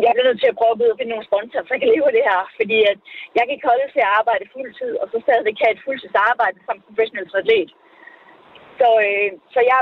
[0.04, 2.16] jeg bliver nødt til at prøve at finde nogle sponsorer, så jeg kan leve af
[2.16, 2.40] det her.
[2.58, 2.98] Fordi at
[3.36, 6.84] jeg kan ikke holde til at arbejde fuldtid, og så stadigvæk have et fuldtidsarbejde som
[6.86, 7.70] professionel atlet.
[8.80, 9.80] Så, øh, så jeg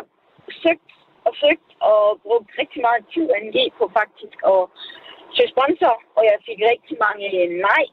[0.62, 0.91] søgte søgt
[1.26, 4.61] og søgt og brugt rigtig meget tid og energi på faktisk at
[5.34, 7.86] søge sponsor, og jeg fik rigtig mange øh, nej.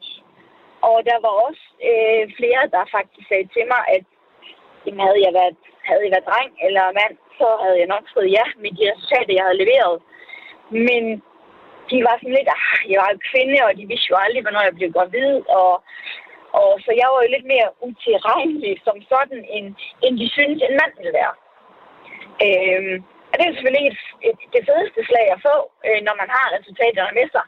[0.89, 4.03] Og der var også øh, flere, der faktisk sagde til mig, at
[4.85, 5.57] jamen, havde jeg været,
[5.87, 9.37] havde jeg været dreng eller mand, så havde jeg nok fået ja med de resultater,
[9.37, 9.95] jeg havde leveret.
[10.87, 11.03] Men
[11.89, 14.63] de var sådan lidt, ah, jeg var jo kvinde, og de vidste jo aldrig, hvornår
[14.67, 15.71] jeg blev gravid, og,
[16.61, 19.67] og så jeg var jo lidt mere utilregnelig som sådan, end,
[20.05, 21.33] end de synes, en mand ville være.
[22.45, 22.95] Øhm,
[23.31, 25.55] og det er selvfølgelig et, et, det fedeste slag at få,
[25.87, 27.45] øh, når man har resultaterne med sig,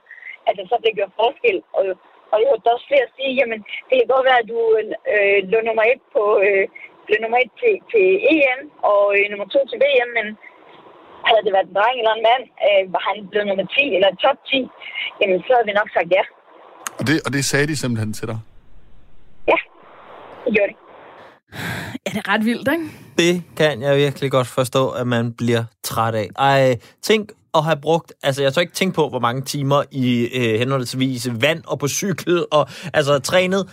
[0.47, 1.57] at det så bliver gjort forskel.
[1.77, 1.83] Og,
[2.31, 4.59] og jeg hørte også flere sige, jamen det kan godt være, at du
[5.13, 6.65] øh, lå nummer et på, øh,
[7.07, 10.27] blev nummer et til, til EM og øh, nummer to til VM, men
[11.27, 14.09] havde det været en dreng eller en mand, øh, var han blevet nummer 10 eller
[14.25, 14.57] top 10,
[15.19, 16.23] jamen så havde vi nok sagt ja.
[16.99, 18.39] Og det, og det sagde de simpelthen til dig?
[19.51, 19.59] Ja,
[20.43, 20.79] det gjorde det.
[22.03, 22.87] Ja, det er ret vildt, ikke?
[23.17, 26.27] Det kan jeg virkelig godt forstå, at man bliver træt af.
[26.39, 30.29] Ej, tænk at have brugt, altså jeg tør ikke tænke på, hvor mange timer i
[30.39, 33.69] øh, henholdsvis vand og på cykel, og altså trænet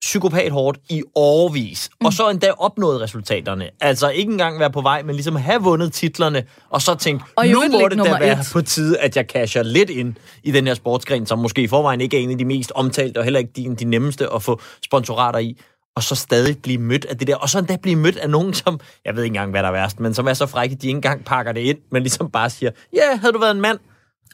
[0.00, 2.06] psykopat hårdt i årvis, mm.
[2.06, 3.70] og så endda opnået resultaterne.
[3.80, 7.46] Altså ikke engang være på vej, men ligesom have vundet titlerne, og så tænke, og
[7.46, 8.50] nu må det da være et.
[8.52, 12.00] på tide, at jeg casher lidt ind i den her sportsgren, som måske i forvejen
[12.00, 14.60] ikke er en af de mest omtalte, og heller ikke de, de nemmeste at få
[14.84, 15.58] sponsorater i
[15.98, 18.54] og så stadig blive mødt af det der, og så endda blive mødt af nogen,
[18.54, 20.86] som, jeg ved ikke engang, hvad der er værst, men som er så frække, de
[20.86, 23.60] ikke engang pakker det ind, men ligesom bare siger, ja, yeah, havde du været en
[23.60, 23.78] mand,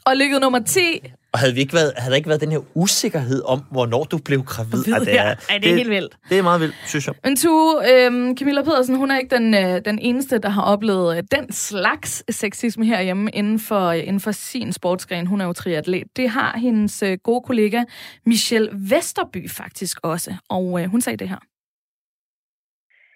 [0.07, 0.79] og ligget nummer 10.
[1.33, 4.17] Og havde, vi ikke været, havde der ikke været den her usikkerhed om, hvornår du
[4.27, 4.81] blev gravid?
[4.85, 5.33] Ved, det, er, ja.
[5.51, 6.13] Ej, det er helt vildt.
[6.29, 7.15] Det er meget vildt, synes jeg.
[7.23, 11.17] Men Tue, øhm, Camilla Pedersen, hun er ikke den, øh, den eneste, der har oplevet
[11.17, 15.27] øh, den slags sexisme herhjemme inden for, øh, inden for sin sportsgren.
[15.27, 16.17] Hun er jo triatlet.
[16.17, 17.79] Det har hendes øh, gode kollega
[18.25, 20.31] Michelle Vesterby faktisk også.
[20.49, 21.41] Og øh, hun sagde det her.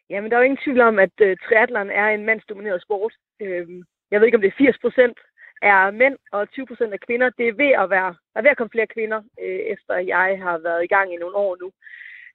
[0.09, 3.13] Jamen, der er jo ingen tvivl om, at øh, triathlon er en mandsdomineret sport.
[3.41, 3.67] Øh,
[4.11, 5.17] jeg ved ikke, om det er 80 procent
[5.61, 7.29] er mænd, og 20 procent er kvinder.
[7.37, 10.39] Det er ved at være, der er ved at komme flere kvinder, øh, efter jeg
[10.45, 11.71] har været i gang i nogle år nu.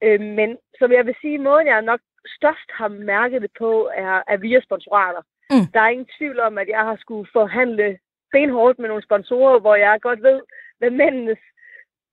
[0.04, 4.22] Øh, men som jeg vil sige, måden jeg nok størst har mærket det på, er,
[4.32, 5.22] er via sponsorater.
[5.50, 5.66] Mm.
[5.74, 7.98] Der er ingen tvivl om, at jeg har skulle forhandle
[8.32, 10.40] benhårdt med nogle sponsorer, hvor jeg godt ved,
[10.78, 11.42] hvad mændenes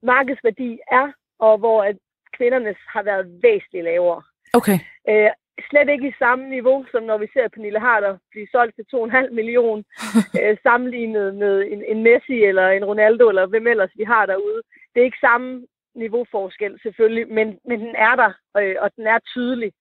[0.03, 1.07] markedsværdi er,
[1.39, 1.95] og hvor at
[2.37, 4.21] kvindernes har været væsentligt lavere.
[4.53, 4.77] Okay.
[5.09, 5.29] Øh,
[5.69, 9.29] slet ikke i samme niveau, som når vi ser Pernille Harder blive solgt til 2,5
[9.39, 9.83] millioner,
[10.41, 14.61] øh, sammenlignet med en, en Messi eller en Ronaldo, eller hvem ellers vi har derude.
[14.91, 19.19] Det er ikke samme niveauforskel selvfølgelig, men, men den er der, øh, og den er
[19.33, 19.71] tydelig.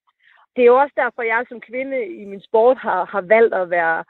[0.56, 3.70] Det er jo også derfor, jeg som kvinde i min sport har, har valgt at
[3.70, 4.04] være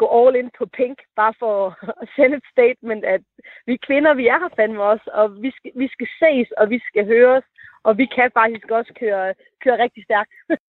[0.00, 1.54] gå all in på pink, bare for
[2.02, 3.22] at sende et statement, at
[3.66, 6.78] vi kvinder, vi er her fandme også, og vi skal, vi skal ses, og vi
[6.88, 7.44] skal høres,
[7.84, 10.32] og vi kan faktisk også køre, køre rigtig stærkt.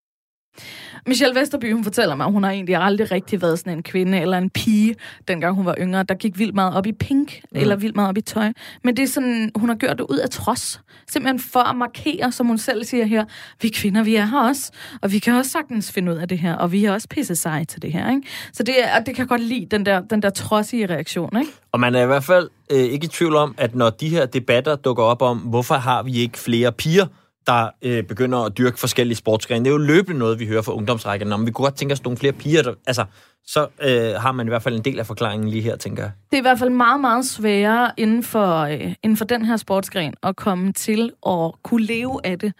[1.08, 4.20] Michelle Vesterby, hun fortæller mig, at hun har egentlig aldrig rigtig været sådan en kvinde
[4.20, 4.96] eller en pige,
[5.28, 7.60] dengang hun var yngre, der gik vildt meget op i pink, mm.
[7.60, 8.52] eller vildt meget op i tøj.
[8.84, 10.82] Men det er sådan, hun har gjort det ud af trods.
[11.10, 13.26] Simpelthen for at markere, som hun selv siger her,
[13.62, 16.40] vi kvinder, vi er her også, og vi kan også sagtens finde ud af det
[16.40, 18.10] her, og vi er også pisse seje til det her.
[18.10, 18.22] Ikke?
[18.54, 21.40] Så det, er, det kan godt lide, den der, den der trodsige reaktion.
[21.40, 21.52] Ikke?
[21.72, 24.26] Og man er i hvert fald øh, ikke i tvivl om, at når de her
[24.26, 27.06] debatter dukker op om, hvorfor har vi ikke flere piger,
[27.48, 29.66] der øh, begynder at dyrke forskellige sportsgrene.
[29.66, 31.34] Det er jo løbende noget, vi hører fra ungdomsrækken.
[31.34, 33.06] Om vi kunne godt tænke os nogle flere piger, der, altså,
[33.50, 36.12] så øh, har man i hvert fald en del af forklaringen lige her, tænker jeg.
[36.32, 39.58] Det er i hvert fald meget, meget sværere inden for, øh, inden for den her
[39.58, 42.54] sportsgren at komme til at kunne leve af det,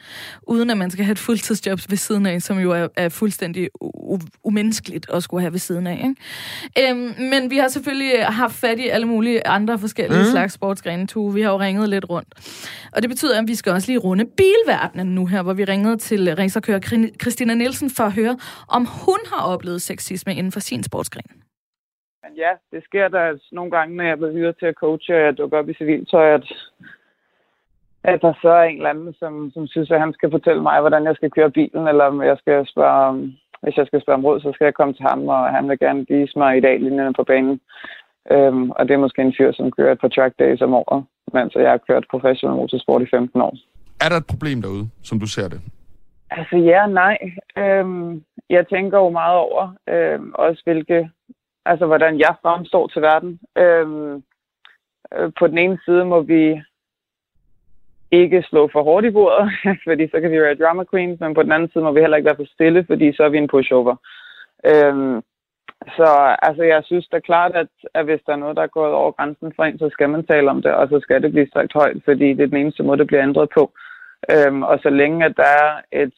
[0.48, 3.70] uden at man skal have et fuldtidsjob ved siden af, som jo er, er fuldstændig
[3.84, 6.14] u- umenneskeligt at skulle have ved siden af.
[6.78, 6.90] Ikke?
[6.92, 10.32] Øhm, men vi har selvfølgelig haft fat i alle mulige andre forskellige mm.
[10.32, 11.34] slags sportsgrene, Tue.
[11.34, 12.34] Vi har jo ringet lidt rundt.
[12.92, 15.98] Og det betyder, at vi skal også lige runde bilverdenen nu her, hvor vi ringede
[15.98, 20.77] til racerkører Christina Nielsen for at høre, om hun har oplevet sexisme inden for sin
[20.84, 21.44] sportsgren.
[22.36, 25.38] Ja, det sker der nogle gange, når jeg bliver hyret til at coache, og jeg
[25.38, 26.46] dukker op i civiltøj, at,
[28.04, 30.80] at der så er en eller anden, som, som synes, at han skal fortælle mig,
[30.80, 34.26] hvordan jeg skal køre bilen, eller om jeg skal spørge, hvis jeg skal spørge om
[34.26, 36.80] råd, så skal jeg komme til ham, og han vil gerne vise mig i dag
[36.80, 37.60] linjerne på banen.
[38.32, 41.06] Øhm, og det er måske en fyr, som kører et par track days om året,
[41.34, 43.54] mens jeg har kørt professionel motorsport i 15 år.
[44.02, 45.62] Er der et problem derude, som du ser det?
[46.30, 47.18] Altså ja og nej.
[47.58, 51.10] Øhm, jeg tænker jo meget over øhm, også, hvilke,
[51.66, 53.40] altså hvordan jeg fremstår til verden.
[53.58, 54.24] Øhm,
[55.14, 56.62] øh, på den ene side må vi
[58.12, 59.52] ikke slå for hårdt i bordet,
[59.88, 62.18] fordi så kan vi være drama queens, men på den anden side må vi heller
[62.18, 63.96] ikke være for stille, fordi så er vi en pushover.
[64.66, 65.22] Øhm,
[65.98, 68.94] så altså, jeg synes da klart, at, at hvis der er noget, der er gået
[68.94, 71.50] over grænsen for en, så skal man tale om det, og så skal det blive
[71.54, 73.72] sagt højt, fordi det er den eneste måde, det bliver ændret på.
[74.32, 76.14] Øhm, og så længe at der er et,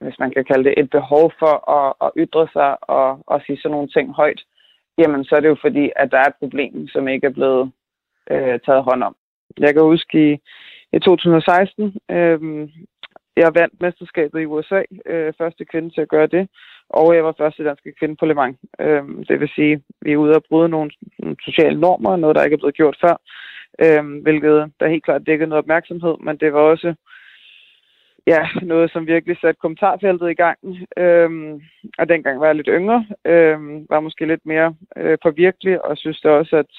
[0.00, 3.58] hvis man kan kalde det, et behov for at, at ytre sig og, og sige
[3.58, 4.42] sådan nogle ting højt,
[4.98, 7.72] jamen så er det jo fordi, at der er et problem, som ikke er blevet
[8.30, 9.16] øh, taget hånd om.
[9.58, 10.38] Jeg kan huske i,
[10.92, 12.68] i 2016, øh,
[13.36, 16.48] jeg vandt mesterskabet i USA, øh, første kvinde til at gøre det,
[16.88, 18.58] og jeg var første danske kvinde på Le Mans.
[18.80, 22.44] Øh, det vil sige, vi er ude og bryde nogle, nogle sociale normer, noget der
[22.44, 23.16] ikke er blevet gjort før,
[23.84, 26.94] øh, hvilket der helt klart dækkede noget opmærksomhed, men det var også
[28.26, 30.58] ja, noget, som virkelig satte kommentarfeltet i gang.
[30.96, 31.60] Øhm,
[31.98, 36.20] og dengang var jeg lidt yngre, øhm, var måske lidt mere øh, påvirkelig, og synes
[36.20, 36.72] da også, at,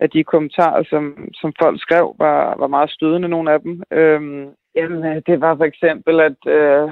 [0.00, 3.82] at de kommentarer, som, som folk skrev, var, var meget stødende, nogle af dem.
[3.90, 6.90] Øhm, jamen, øh, det var for eksempel, at øh,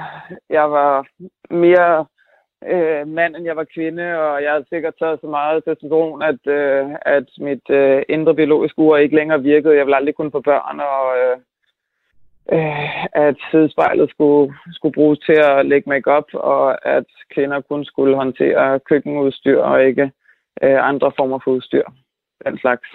[0.50, 1.06] jeg var
[1.50, 2.06] mere
[2.68, 6.46] øh, mand, end jeg var kvinde, og jeg havde sikkert taget så meget testosteron, at,
[6.46, 9.76] øh, at mit øh, indre biologiske ur ikke længere virkede.
[9.76, 11.36] Jeg ville aldrig kunne få børn, og øh,
[12.52, 18.16] øh, at sidespejlet skulle, skulle bruges til at lægge makeup, og at kvinder kun skulle
[18.16, 20.10] håndtere køkkenudstyr og ikke
[20.62, 21.84] øh, andre former for udstyr.
[22.46, 22.88] Den slags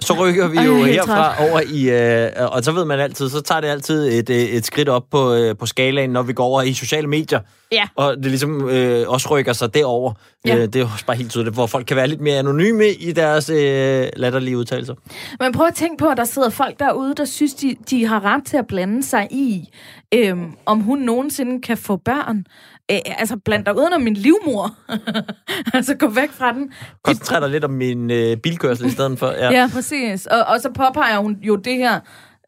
[0.00, 1.50] så rykker vi jo herfra træt.
[1.50, 4.66] over i, øh, og så ved man altid, så tager det altid et, øh, et
[4.66, 7.40] skridt op på, øh, på skalaen, når vi går over i sociale medier.
[7.72, 7.88] Ja.
[7.96, 10.12] Og det ligesom øh, også rykker sig derover.
[10.44, 10.56] Ja.
[10.56, 13.12] Øh, det er jo bare helt tydeligt, hvor folk kan være lidt mere anonyme i
[13.12, 14.94] deres øh, latterlige udtalelser.
[15.40, 18.24] Men prøv at tænke på, at der sidder folk derude, der synes, de, de har
[18.24, 19.68] ret til at blande sig i,
[20.14, 20.36] øh,
[20.66, 22.46] om hun nogensinde kan få børn.
[22.90, 24.76] Æ, altså, bland dig uden om min livmor.
[25.76, 26.72] altså, gå væk fra den.
[27.04, 29.30] Koncentrer dig lidt om min øh, bilkørsel i stedet for.
[29.30, 30.26] Ja, ja præcis.
[30.26, 32.00] Og, og så påpeger hun jo det her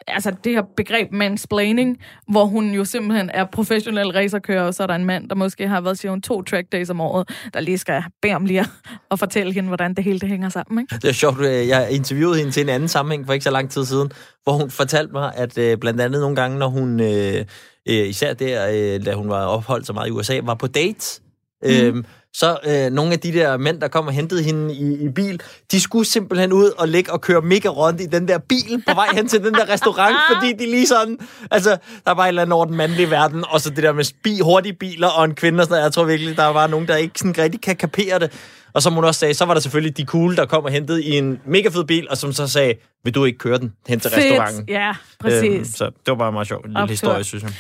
[0.07, 4.87] altså det her begreb mansplaining, hvor hun jo simpelthen er professionel racerkører, og så er
[4.87, 7.79] der en mand, der måske har været, siger to track days om året, der lige
[7.79, 8.65] skal bede om lige
[9.11, 10.81] at fortælle hende, hvordan det hele det hænger sammen.
[10.81, 10.97] Ikke?
[10.97, 13.71] Det er sjovt, øh, jeg interviewede hende til en anden sammenhæng for ikke så lang
[13.71, 14.11] tid siden,
[14.43, 17.45] hvor hun fortalte mig, at øh, blandt andet nogle gange, når hun, øh,
[17.89, 21.23] øh, især der, øh, da hun var opholdt så meget i USA, var på dates,
[21.63, 21.69] mm.
[21.69, 22.05] øh,
[22.39, 25.41] så øh, nogle af de der mænd, der kom og hentede hende i, i bil,
[25.73, 28.95] de skulle simpelthen ud og ligge og køre mega rundt i den der bil på
[28.95, 31.19] vej hen til den der restaurant, fordi de lige sådan,
[31.51, 34.05] altså, der var et eller andet over den mandlige verden, og så det der med
[34.23, 35.85] bi, hurtige biler og en kvinde og sådan noget.
[35.85, 38.33] Jeg tror virkelig, der var nogen, der ikke sådan rigtig kan kapere det.
[38.73, 41.05] Og som hun også sagde, så var der selvfølgelig de cool, der kom og hentede
[41.05, 42.75] i en mega fed bil, og som så sagde,
[43.05, 44.25] vil du ikke køre den hen til Fedt.
[44.25, 44.65] restauranten?
[44.69, 45.45] Ja, præcis.
[45.45, 46.67] Øhm, så det var bare meget sjovt.
[46.67, 47.53] Lille historie, synes jeg.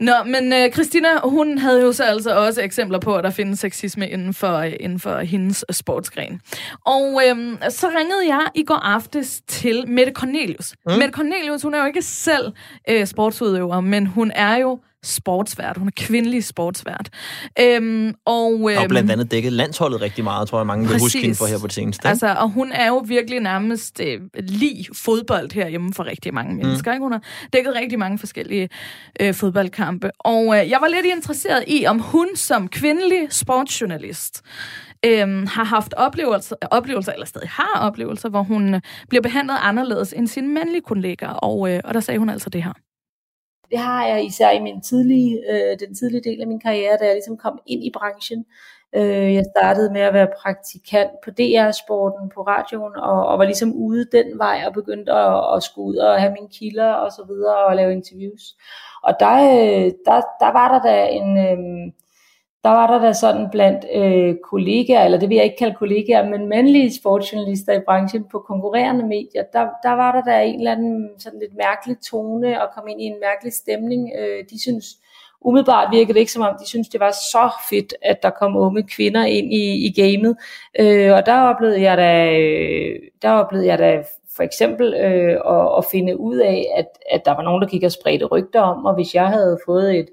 [0.00, 3.58] Nå, men uh, Christina, hun havde jo så altså også eksempler på, at der findes
[3.58, 6.40] sexisme inden for, uh, inden for hendes sportsgren.
[6.86, 10.74] Og uh, så ringede jeg i går aftes til Mette Cornelius.
[10.86, 10.92] Mm.
[10.92, 12.52] Mette Cornelius, hun er jo ikke selv
[12.90, 15.76] uh, sportsudøver, men hun er jo sportsvært.
[15.76, 17.10] Hun er kvindelig sportsvært.
[17.60, 21.20] Øhm, og, øhm, og blandt andet dækket landsholdet rigtig meget, tror jeg, mange vil huske
[21.20, 22.08] hende for her på det seneste.
[22.08, 26.58] Altså, og hun er jo virkelig nærmest øh, lige fodbold herhjemme for rigtig mange mm.
[26.58, 26.90] mennesker.
[26.90, 26.94] Mm.
[26.94, 27.02] Ikke?
[27.02, 27.22] Hun har
[27.52, 28.68] dækket rigtig mange forskellige
[29.20, 30.10] øh, fodboldkampe.
[30.18, 34.42] Og øh, jeg var lidt interesseret i, om hun som kvindelig sportsjournalist
[35.04, 40.28] øhm, har haft oplevelser, oplevelser, eller stadig har oplevelser, hvor hun bliver behandlet anderledes end
[40.28, 41.32] sine mandlige kollegaer.
[41.32, 42.72] Og, øh, og der sagde hun altså det her.
[43.70, 47.04] Det har jeg især i min tidlige, øh, den tidlige del af min karriere, da
[47.04, 48.46] jeg ligesom kom ind i branchen.
[48.96, 53.72] Øh, jeg startede med at være praktikant på DR-sporten på radioen, og, og var ligesom
[53.74, 57.24] ude den vej og begyndte at, at skulle ud og have mine kilder og så
[57.28, 58.42] videre og lave interviews.
[59.02, 61.38] Og der, øh, der, der var der da en...
[61.38, 61.92] Øh,
[62.64, 66.28] der var der da sådan blandt øh, kollegaer, eller det vil jeg ikke kalde kollegaer,
[66.30, 70.72] men mandlige sportsjournalister i branchen på konkurrerende medier, der, der var der da en eller
[70.72, 74.10] anden sådan lidt mærkelig tone og kom ind i en mærkelig stemning.
[74.18, 74.86] Øh, de synes,
[75.40, 78.56] umiddelbart virkede det ikke som om, de synes det var så fedt, at der kom
[78.56, 80.36] unge kvinder ind i, i gamet.
[80.80, 84.02] Øh, og der oplevede jeg da, øh, der oplevede jeg da
[84.36, 87.82] for eksempel øh, at, at finde ud af, at, at der var nogen, der gik
[87.82, 90.08] og spredte rygter om, og hvis jeg havde fået et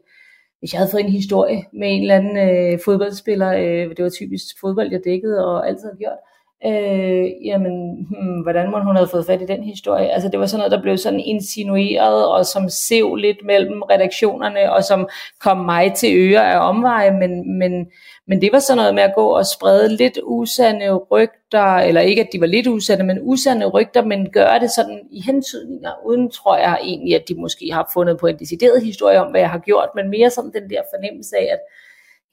[0.59, 4.09] hvis jeg havde fået en historie med en eller anden øh, fodboldspiller, øh, det var
[4.09, 6.17] typisk fodbold, jeg dækkede og altid har gjort,
[6.65, 10.09] øh, jamen, hmm, hvordan må hun have fået fat i den historie?
[10.09, 14.73] Altså, det var sådan noget, der blev sådan insinueret, og som sev lidt mellem redaktionerne,
[14.73, 15.07] og som
[15.39, 17.87] kom mig til øre af omveje, men, men,
[18.27, 22.21] men det var sådan noget med at gå og sprede lidt usande rygter, eller ikke
[22.21, 26.31] at de var lidt usande, men usande rygter, men gøre det sådan i hentydninger, uden
[26.31, 29.49] tror jeg egentlig, at de måske har fundet på en decideret historie om, hvad jeg
[29.49, 31.59] har gjort, men mere sådan den der fornemmelse af, at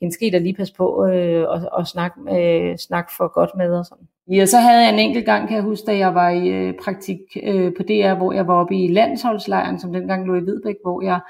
[0.01, 3.51] hende skal I da lige passe på øh, og, og snakke, øh, snak for godt
[3.57, 4.09] med og sådan.
[4.31, 6.75] Ja, så havde jeg en enkelt gang, kan jeg huske, da jeg var i øh,
[6.83, 10.77] praktik øh, på DR, hvor jeg var oppe i landsholdslejren, som dengang lå i Hvidbæk,
[10.83, 11.21] hvor jeg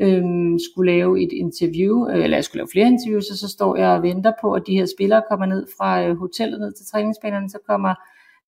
[0.00, 0.24] øh,
[0.70, 3.88] skulle lave et interview, øh, eller jeg skulle lave flere interviews, og så står jeg
[3.88, 7.50] og venter på, at de her spillere kommer ned fra øh, hotellet ned til træningsbanerne,
[7.50, 7.94] så kommer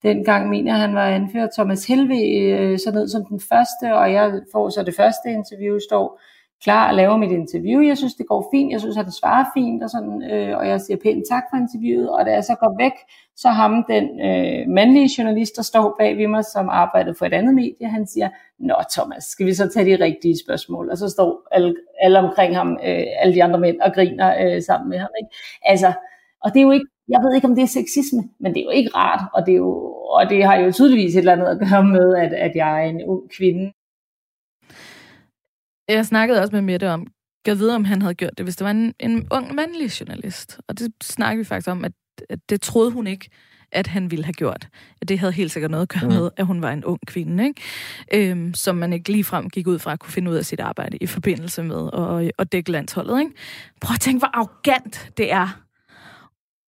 [0.03, 2.21] dengang mener han var anført Thomas Helve
[2.51, 6.21] øh, så ned som den første, og jeg får så det første interview, står
[6.63, 7.81] klar at lave mit interview.
[7.81, 8.73] Jeg synes, det går fint.
[8.73, 11.57] Jeg synes, at det svarer fint, og, sådan, øh, og jeg siger pænt tak for
[11.57, 12.11] interviewet.
[12.11, 12.93] Og da jeg så går væk,
[13.37, 17.33] så ham, den øh, mandlige journalist, der står bag ved mig, som arbejdede for et
[17.33, 20.91] andet medie, han siger, Nå Thomas, skal vi så tage de rigtige spørgsmål?
[20.91, 24.63] Og så står alle, alle omkring ham, øh, alle de andre mænd, og griner øh,
[24.63, 25.11] sammen med ham.
[25.23, 25.37] Ikke?
[25.65, 25.93] Altså,
[26.45, 28.65] og det er jo ikke, jeg ved ikke, om det er sexisme, men det er
[28.65, 31.47] jo ikke rart, og det, er jo, og det har jo tydeligvis et eller andet
[31.47, 33.73] at gøre med, at, at jeg er en ung kvinde,
[35.95, 37.07] jeg snakkede også med Mette om,
[37.47, 40.59] jeg ved, om han havde gjort det, hvis det var en, en ung mandlig journalist.
[40.69, 41.93] Og det snakkede vi faktisk om, at,
[42.31, 43.31] at det troede hun ikke,
[43.73, 44.69] at han ville have gjort.
[45.01, 46.15] At det havde helt sikkert noget at gøre mm.
[46.15, 48.31] med, at hun var en ung kvinde, ikke?
[48.31, 50.97] Øhm, som man ikke ligefrem gik ud fra at kunne finde ud af sit arbejde
[50.97, 53.21] i forbindelse med at, at dække landsholdet.
[53.21, 53.33] Ikke?
[53.81, 55.61] Prøv at tænke, hvor arrogant det er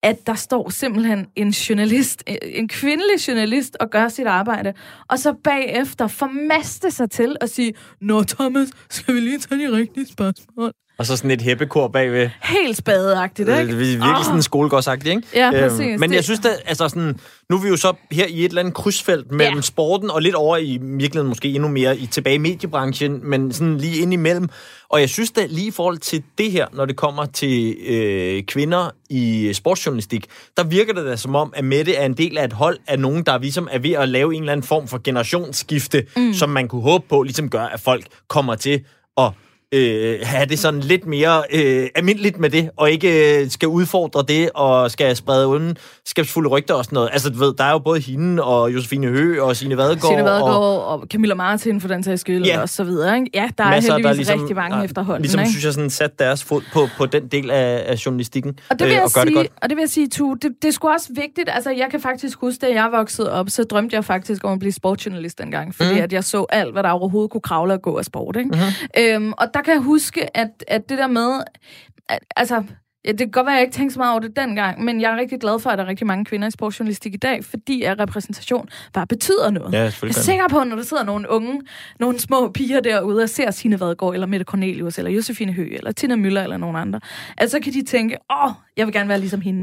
[0.02, 4.74] at der står simpelthen en journalist, en kvindelig journalist, og gør sit arbejde,
[5.08, 9.72] og så bagefter formaste sig til at sige, Nå Thomas, skal vi lige tage de
[9.76, 10.72] rigtige spørgsmål?
[10.98, 12.30] Og så sådan et hæppekor bagved.
[12.42, 13.60] Helt spadeagtigt, ikke?
[13.60, 14.24] Det er virkelig oh.
[14.24, 15.28] sådan skolegårdsagtigt, ikke?
[15.34, 15.80] Ja, præcis.
[15.80, 17.20] Øhm, men jeg synes da, altså sådan,
[17.50, 19.60] nu er vi jo så her i et eller andet krydsfelt mellem ja.
[19.60, 23.78] sporten og lidt over i virkeligheden måske endnu mere i, tilbage i mediebranchen, men sådan
[23.78, 24.48] lige ind imellem.
[24.88, 28.42] Og jeg synes da lige i forhold til det her, når det kommer til øh,
[28.42, 30.26] kvinder i sportsjournalistik,
[30.56, 32.98] der virker det da som om, at Mette er en del af et hold af
[32.98, 36.34] nogen, der ligesom er ved at lave en eller anden form for generationsskifte, mm.
[36.34, 38.84] som man kunne håbe på ligesom gør, at folk kommer til
[39.18, 39.30] at
[39.72, 44.24] øh, have det sådan lidt mere øh, almindeligt med det, og ikke øh, skal udfordre
[44.28, 47.10] det, og skal sprede uden skabsfulde rygter og sådan noget.
[47.12, 50.12] Altså, du ved, der er jo både hende og Josefine Hø og Signe Vadegaard.
[50.12, 52.60] Signe Vadegaard og, og Camilla Martin for den sags skyld, ja.
[52.60, 53.16] og så videre.
[53.16, 53.30] Ikke?
[53.34, 55.22] Ja, der Masser, er heldigvis der ligesom, rigtig mange der, efterhånden.
[55.22, 55.50] Ligesom, ikke?
[55.50, 58.58] synes jeg, sådan sat deres fod på, på den del af, af journalistikken.
[58.70, 59.46] Og det vil øh, jeg og sige, det godt.
[59.62, 61.48] og det vil jeg sige, Tu, det, det er sgu også vigtigt.
[61.52, 64.58] Altså, jeg kan faktisk huske, da jeg voksede op, så drømte jeg faktisk om at
[64.58, 66.00] blive sportsjournalist dengang, fordi mm.
[66.00, 68.36] at jeg så alt, hvad der overhovedet kunne kravle og gå af sport.
[68.36, 68.48] Ikke?
[68.48, 69.24] Mm-hmm.
[69.24, 71.40] Øhm, og der kan jeg huske, at, at det der med,
[72.08, 72.64] at, altså,
[73.04, 75.00] Ja, det kan godt være, at jeg ikke tænkte så meget over det dengang, men
[75.00, 77.44] jeg er rigtig glad for, at der er rigtig mange kvinder i sportsjournalistik i dag,
[77.44, 79.72] fordi at repræsentation bare betyder noget.
[79.72, 81.60] Ja, jeg er sikker på, når der sidder nogle unge,
[82.00, 85.92] nogle små piger derude og ser Signe Vadgaard, eller Mette Cornelius, eller Josefine Høgh, eller
[85.92, 87.00] Tina Møller, eller nogen andre,
[87.38, 89.60] altså så kan de tænke, åh, jeg vil gerne være ligesom hende.